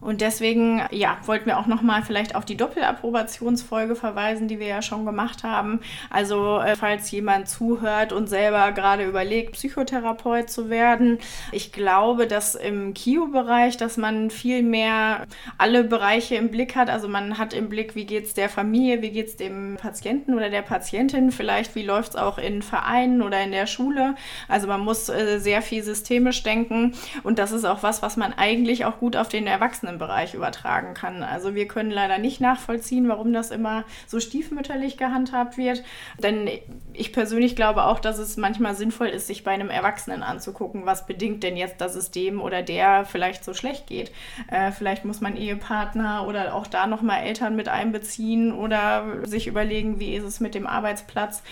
Und 0.02 0.20
deswegen, 0.20 0.82
ja, 0.90 1.18
wollten 1.26 1.46
wir 1.46 1.58
auch 1.58 1.68
nochmal 1.68 2.02
vielleicht 2.02 2.34
auf 2.34 2.44
die 2.44 2.56
Doppelapprobationsfolge 2.56 3.94
verweisen, 3.94 4.48
die 4.48 4.58
wir 4.58 4.66
ja 4.66 4.82
schon 4.82 5.06
gemacht 5.06 5.44
haben. 5.44 5.80
Also, 6.10 6.58
äh, 6.58 6.74
falls 6.74 7.10
jemand 7.12 7.48
zuhört 7.48 8.12
und 8.12 8.28
selber 8.28 8.72
gerade 8.72 9.04
überlegt, 9.04 9.52
Psychotherapeut 9.52 10.50
zu 10.50 10.70
werden, 10.70 11.18
ich 11.52 11.70
glaube, 11.70 12.26
dass 12.26 12.56
im 12.56 12.94
KIO-Bereich, 12.94 13.76
dass 13.76 13.96
man 13.96 14.30
viel 14.30 14.64
mehr 14.64 15.26
alle 15.56 15.84
Bereiche 15.84 16.34
im 16.34 16.50
Blick 16.50 16.74
hat. 16.74 16.90
Also, 16.90 17.06
man 17.06 17.38
hat 17.38 17.54
im 17.54 17.68
Blick, 17.68 17.94
wie 17.94 18.04
geht 18.04 18.24
es 18.26 18.34
der 18.34 18.48
Familie, 18.48 19.02
wie 19.02 19.10
geht 19.10 19.28
es 19.28 19.36
dem 19.36 19.76
Patienten 19.80 20.34
oder 20.34 20.50
der 20.50 20.62
Patientin, 20.62 21.30
vielleicht, 21.30 21.76
wie 21.76 21.84
läuft 21.84 22.10
es 22.10 22.16
auch 22.16 22.38
in 22.38 22.62
Vereinen 22.62 23.22
oder 23.22 23.40
in 23.40 23.52
der 23.52 23.68
Schule. 23.68 24.16
Also, 24.48 24.66
man 24.66 24.80
muss 24.80 25.08
äh, 25.08 25.38
sehr 25.38 25.62
viel 25.62 25.84
systemisch 25.84 26.42
denken. 26.42 26.94
Und 27.22 27.38
das 27.38 27.52
ist 27.52 27.64
auch 27.64 27.84
was, 27.84 28.02
was 28.02 28.16
man 28.16 28.32
eigentlich 28.32 28.84
auch 28.84 28.98
gut 28.98 29.16
auf 29.16 29.28
den 29.28 29.46
Erwachsenen 29.46 29.91
Erwachsenenbereich 29.92 30.34
übertragen 30.34 30.94
kann. 30.94 31.22
Also 31.22 31.54
wir 31.54 31.68
können 31.68 31.90
leider 31.90 32.18
nicht 32.18 32.40
nachvollziehen, 32.40 33.08
warum 33.08 33.32
das 33.32 33.50
immer 33.50 33.84
so 34.06 34.20
stiefmütterlich 34.20 34.96
gehandhabt 34.96 35.56
wird. 35.56 35.82
Denn 36.18 36.48
ich 36.92 37.12
persönlich 37.12 37.56
glaube 37.56 37.84
auch, 37.84 38.00
dass 38.00 38.18
es 38.18 38.36
manchmal 38.36 38.74
sinnvoll 38.74 39.08
ist, 39.08 39.26
sich 39.26 39.44
bei 39.44 39.52
einem 39.52 39.70
Erwachsenen 39.70 40.22
anzugucken, 40.22 40.86
was 40.86 41.06
bedingt 41.06 41.42
denn 41.42 41.56
jetzt, 41.56 41.80
dass 41.80 41.94
es 41.94 42.10
dem 42.10 42.40
oder 42.40 42.62
der 42.62 43.04
vielleicht 43.04 43.44
so 43.44 43.54
schlecht 43.54 43.86
geht. 43.86 44.12
Äh, 44.50 44.72
vielleicht 44.72 45.04
muss 45.04 45.20
man 45.20 45.36
Ehepartner 45.36 46.26
oder 46.26 46.54
auch 46.54 46.66
da 46.66 46.86
nochmal 46.86 47.22
Eltern 47.22 47.56
mit 47.56 47.68
einbeziehen 47.68 48.52
oder 48.52 49.26
sich 49.26 49.46
überlegen, 49.46 50.00
wie 50.00 50.14
ist 50.14 50.24
es 50.24 50.40
mit 50.40 50.54
dem 50.54 50.66
Arbeitsplatz. 50.66 51.42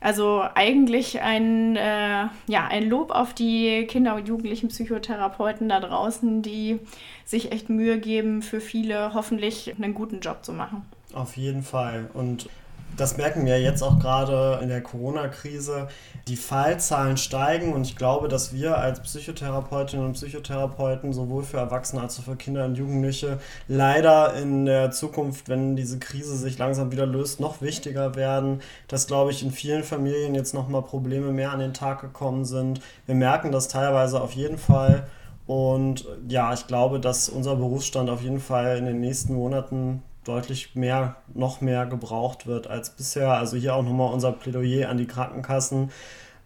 Also 0.00 0.44
eigentlich 0.54 1.20
ein, 1.20 1.76
äh, 1.76 2.26
ja, 2.46 2.66
ein 2.68 2.88
Lob 2.88 3.10
auf 3.10 3.34
die 3.34 3.86
Kinder- 3.86 4.14
und 4.14 4.28
Jugendlichen 4.28 4.68
Psychotherapeuten 4.68 5.68
da 5.68 5.80
draußen, 5.80 6.42
die 6.42 6.78
sich 7.24 7.52
echt 7.52 7.68
Mühe 7.68 7.98
geben, 7.98 8.42
für 8.42 8.60
viele 8.60 9.14
hoffentlich 9.14 9.74
einen 9.76 9.94
guten 9.94 10.20
Job 10.20 10.44
zu 10.44 10.52
machen. 10.52 10.82
Auf 11.14 11.36
jeden 11.36 11.62
Fall. 11.62 12.10
Und 12.14 12.48
das 12.98 13.16
merken 13.16 13.46
wir 13.46 13.60
jetzt 13.60 13.82
auch 13.82 13.98
gerade 13.98 14.58
in 14.62 14.68
der 14.68 14.82
Corona-Krise. 14.82 15.88
Die 16.26 16.36
Fallzahlen 16.36 17.16
steigen 17.16 17.72
und 17.72 17.82
ich 17.82 17.96
glaube, 17.96 18.28
dass 18.28 18.52
wir 18.52 18.76
als 18.76 19.00
Psychotherapeutinnen 19.00 20.04
und 20.04 20.12
Psychotherapeuten 20.12 21.12
sowohl 21.12 21.44
für 21.44 21.58
Erwachsene 21.58 22.02
als 22.02 22.18
auch 22.18 22.24
für 22.24 22.36
Kinder 22.36 22.64
und 22.64 22.74
Jugendliche 22.74 23.38
leider 23.68 24.34
in 24.34 24.66
der 24.66 24.90
Zukunft, 24.90 25.48
wenn 25.48 25.76
diese 25.76 25.98
Krise 25.98 26.36
sich 26.36 26.58
langsam 26.58 26.90
wieder 26.92 27.06
löst, 27.06 27.40
noch 27.40 27.62
wichtiger 27.62 28.16
werden. 28.16 28.60
Dass, 28.88 29.06
glaube 29.06 29.30
ich, 29.30 29.42
in 29.42 29.52
vielen 29.52 29.84
Familien 29.84 30.34
jetzt 30.34 30.52
nochmal 30.52 30.82
Probleme 30.82 31.32
mehr 31.32 31.52
an 31.52 31.60
den 31.60 31.74
Tag 31.74 32.00
gekommen 32.00 32.44
sind. 32.44 32.80
Wir 33.06 33.14
merken 33.14 33.52
das 33.52 33.68
teilweise 33.68 34.20
auf 34.20 34.32
jeden 34.32 34.58
Fall. 34.58 35.06
Und 35.46 36.06
ja, 36.28 36.52
ich 36.52 36.66
glaube, 36.66 37.00
dass 37.00 37.30
unser 37.30 37.56
Berufsstand 37.56 38.10
auf 38.10 38.22
jeden 38.22 38.40
Fall 38.40 38.76
in 38.76 38.84
den 38.84 39.00
nächsten 39.00 39.34
Monaten 39.34 40.02
deutlich 40.28 40.74
mehr, 40.74 41.16
noch 41.34 41.60
mehr 41.60 41.86
gebraucht 41.86 42.46
wird 42.46 42.66
als 42.66 42.90
bisher. 42.90 43.32
Also 43.32 43.56
hier 43.56 43.74
auch 43.74 43.82
nochmal 43.82 44.12
unser 44.12 44.32
Plädoyer 44.32 44.88
an 44.88 44.98
die 44.98 45.06
Krankenkassen. 45.06 45.90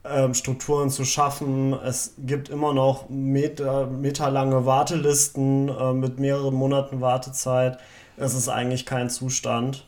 Ähm, 0.05 0.35
Strukturen 0.35 0.91
zu 0.91 1.05
schaffen. 1.05 1.75
Es 1.75 2.15
gibt 2.19 2.49
immer 2.49 2.75
noch 2.75 3.09
meter, 3.09 3.87
meterlange 3.87 4.67
Wartelisten 4.67 5.69
äh, 5.69 5.93
mit 5.93 6.19
mehreren 6.19 6.55
Monaten 6.55 7.01
Wartezeit. 7.01 7.79
Es 8.17 8.35
ist 8.35 8.49
eigentlich 8.49 8.85
kein 8.85 9.11
Zustand 9.11 9.87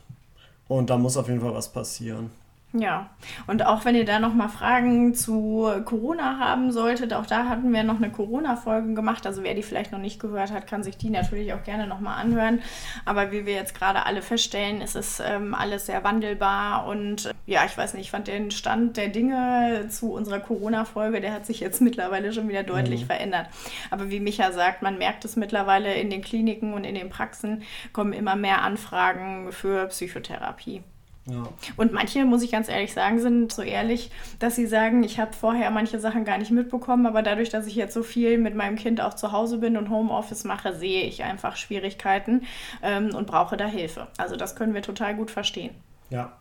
und 0.67 0.89
da 0.89 0.97
muss 0.97 1.17
auf 1.17 1.27
jeden 1.27 1.41
Fall 1.41 1.53
was 1.53 1.69
passieren. 1.69 2.31
Ja, 2.77 3.09
und 3.47 3.65
auch 3.65 3.85
wenn 3.85 3.95
ihr 3.95 4.03
da 4.03 4.19
nochmal 4.19 4.49
Fragen 4.49 5.13
zu 5.15 5.71
Corona 5.85 6.39
haben 6.39 6.73
solltet, 6.73 7.13
auch 7.13 7.25
da 7.25 7.47
hatten 7.47 7.71
wir 7.71 7.83
noch 7.83 7.97
eine 7.97 8.11
Corona-Folge 8.11 8.93
gemacht. 8.93 9.25
Also 9.25 9.43
wer 9.43 9.53
die 9.53 9.63
vielleicht 9.63 9.93
noch 9.93 9.99
nicht 9.99 10.19
gehört 10.19 10.51
hat, 10.51 10.67
kann 10.67 10.83
sich 10.83 10.97
die 10.97 11.09
natürlich 11.09 11.53
auch 11.53 11.63
gerne 11.63 11.87
nochmal 11.87 12.19
anhören. 12.19 12.61
Aber 13.05 13.31
wie 13.31 13.45
wir 13.45 13.53
jetzt 13.53 13.75
gerade 13.75 14.05
alle 14.05 14.21
feststellen, 14.21 14.81
ist 14.81 14.97
es 14.97 15.21
ähm, 15.21 15.55
alles 15.55 15.85
sehr 15.85 16.03
wandelbar. 16.03 16.85
Und 16.87 17.31
ja, 17.45 17.63
ich 17.65 17.77
weiß 17.77 17.93
nicht, 17.93 18.05
ich 18.05 18.11
fand 18.11 18.27
den 18.27 18.51
Stand 18.51 18.97
der 18.97 19.07
Dinge 19.07 19.87
zu 19.89 20.11
unserer 20.11 20.41
Corona-Folge, 20.41 21.21
der 21.21 21.31
hat 21.31 21.45
sich 21.45 21.61
jetzt 21.61 21.79
mittlerweile 21.81 22.33
schon 22.33 22.49
wieder 22.49 22.63
deutlich 22.63 23.03
mhm. 23.03 23.07
verändert. 23.07 23.47
Aber 23.89 24.09
wie 24.09 24.19
Micha 24.19 24.51
sagt, 24.51 24.81
man 24.81 24.97
merkt 24.97 25.23
es 25.23 25.37
mittlerweile 25.37 25.93
in 25.93 26.09
den 26.09 26.21
Kliniken 26.21 26.73
und 26.73 26.83
in 26.83 26.95
den 26.95 27.09
Praxen, 27.09 27.63
kommen 27.93 28.11
immer 28.11 28.35
mehr 28.35 28.63
Anfragen 28.63 29.53
für 29.53 29.87
Psychotherapie. 29.87 30.83
Ja. 31.27 31.43
Und 31.75 31.91
manche, 31.91 32.23
muss 32.23 32.43
ich 32.43 32.51
ganz 32.51 32.69
ehrlich 32.69 32.93
sagen, 32.93 33.19
sind 33.19 33.51
so 33.51 33.63
ehrlich, 33.63 34.11
dass 34.37 34.55
sie 34.55 34.67
sagen, 34.67 35.03
ich 35.03 35.19
habe 35.19 35.33
vorher 35.33 35.71
manche 35.71 35.99
Sachen 35.99 36.23
gar 36.23 36.37
nicht 36.37 36.51
mitbekommen, 36.51 37.07
aber 37.07 37.23
dadurch, 37.23 37.49
dass 37.49 37.65
ich 37.65 37.75
jetzt 37.75 37.95
so 37.95 38.03
viel 38.03 38.37
mit 38.37 38.53
meinem 38.53 38.75
Kind 38.75 39.01
auch 39.01 39.15
zu 39.15 39.31
Hause 39.31 39.57
bin 39.57 39.75
und 39.75 39.89
Homeoffice 39.89 40.43
mache, 40.43 40.75
sehe 40.75 41.03
ich 41.03 41.23
einfach 41.23 41.55
Schwierigkeiten 41.55 42.43
ähm, 42.83 43.15
und 43.15 43.25
brauche 43.25 43.57
da 43.57 43.65
Hilfe. 43.65 44.07
Also 44.17 44.35
das 44.35 44.55
können 44.55 44.75
wir 44.75 44.83
total 44.83 45.15
gut 45.15 45.31
verstehen. 45.31 45.73
Ja, 46.09 46.33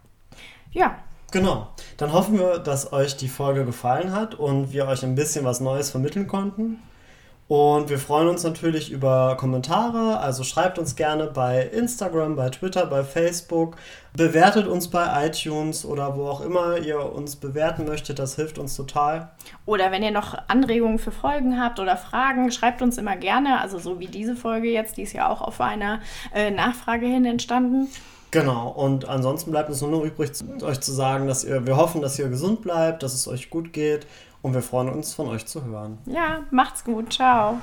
Ja. 0.73 0.99
Genau. 1.33 1.68
Dann 1.97 2.12
hoffen 2.12 2.38
wir, 2.38 2.61
dass 2.61 2.92
euch 2.92 3.16
die 3.16 3.29
Folge 3.29 3.64
gefallen 3.64 4.12
hat 4.12 4.37
und 4.37 4.73
wir 4.73 4.87
euch 4.87 5.03
ein 5.03 5.16
bisschen 5.16 5.44
was 5.44 5.61
Neues 5.61 5.90
vermitteln 5.90 6.29
konnten. 6.29 6.81
Und 7.46 7.90
wir 7.90 7.98
freuen 7.98 8.28
uns 8.28 8.42
natürlich 8.42 8.90
über 8.90 9.37
Kommentare, 9.37 10.18
also 10.18 10.44
schreibt 10.44 10.78
uns 10.78 10.96
gerne 10.96 11.26
bei 11.26 11.61
Instagram, 11.62 12.37
bei 12.37 12.48
Twitter, 12.48 12.87
bei 12.87 13.04
Facebook, 13.04 13.76
bewertet 14.16 14.66
uns 14.66 14.88
bei 14.88 15.26
iTunes 15.26 15.85
oder 15.85 16.16
wo 16.16 16.26
auch 16.26 16.40
immer 16.40 16.78
ihr 16.78 17.12
uns 17.12 17.37
bewerten 17.37 17.85
möchtet, 17.85 18.18
das 18.18 18.37
hilft 18.37 18.57
uns 18.57 18.74
total. 18.74 19.28
Oder 19.66 19.92
wenn 19.92 20.02
ihr 20.02 20.11
noch 20.11 20.35
Anregungen 20.48 20.98
für 20.98 21.11
Folgen 21.11 21.61
habt 21.61 21.80
oder 21.80 21.98
Fragen, 21.98 22.50
schreibt 22.50 22.80
uns 22.80 22.96
immer 22.96 23.16
gerne, 23.16 23.61
also 23.61 23.78
so 23.78 24.00
wie 24.00 24.07
diese 24.07 24.37
Folge 24.37 24.70
jetzt, 24.70 24.96
die 24.96 25.02
ist 25.02 25.12
ja 25.12 25.28
auch 25.28 25.42
auf 25.42 25.61
einer 25.61 26.00
äh, 26.35 26.50
Nachfrage 26.50 27.04
hin 27.04 27.26
entstanden. 27.26 27.88
Genau, 28.30 28.68
und 28.68 29.07
ansonsten 29.07 29.50
bleibt 29.50 29.68
uns 29.68 29.83
nur 29.83 29.90
noch 29.90 30.02
übrig, 30.02 30.30
euch 30.62 30.80
zu 30.80 30.92
sagen, 30.92 31.28
dass 31.28 31.44
ihr, 31.44 31.66
wir 31.66 31.76
hoffen, 31.76 32.00
dass 32.00 32.18
ihr 32.18 32.28
gesund 32.28 32.62
bleibt, 32.62 33.02
dass 33.02 33.12
es 33.12 33.28
euch 33.28 33.50
gut 33.50 33.74
geht 33.74 34.07
und 34.44 34.52
wir 34.52 34.62
freuen 34.62 34.90
uns, 34.90 35.14
von 35.14 35.28
euch 35.28 35.46
zu 35.46 35.64
hören. 35.64 35.98
Ja, 36.04 36.40
macht's 36.50 36.85
gut. 36.85 37.14
Ciao. 37.14 37.59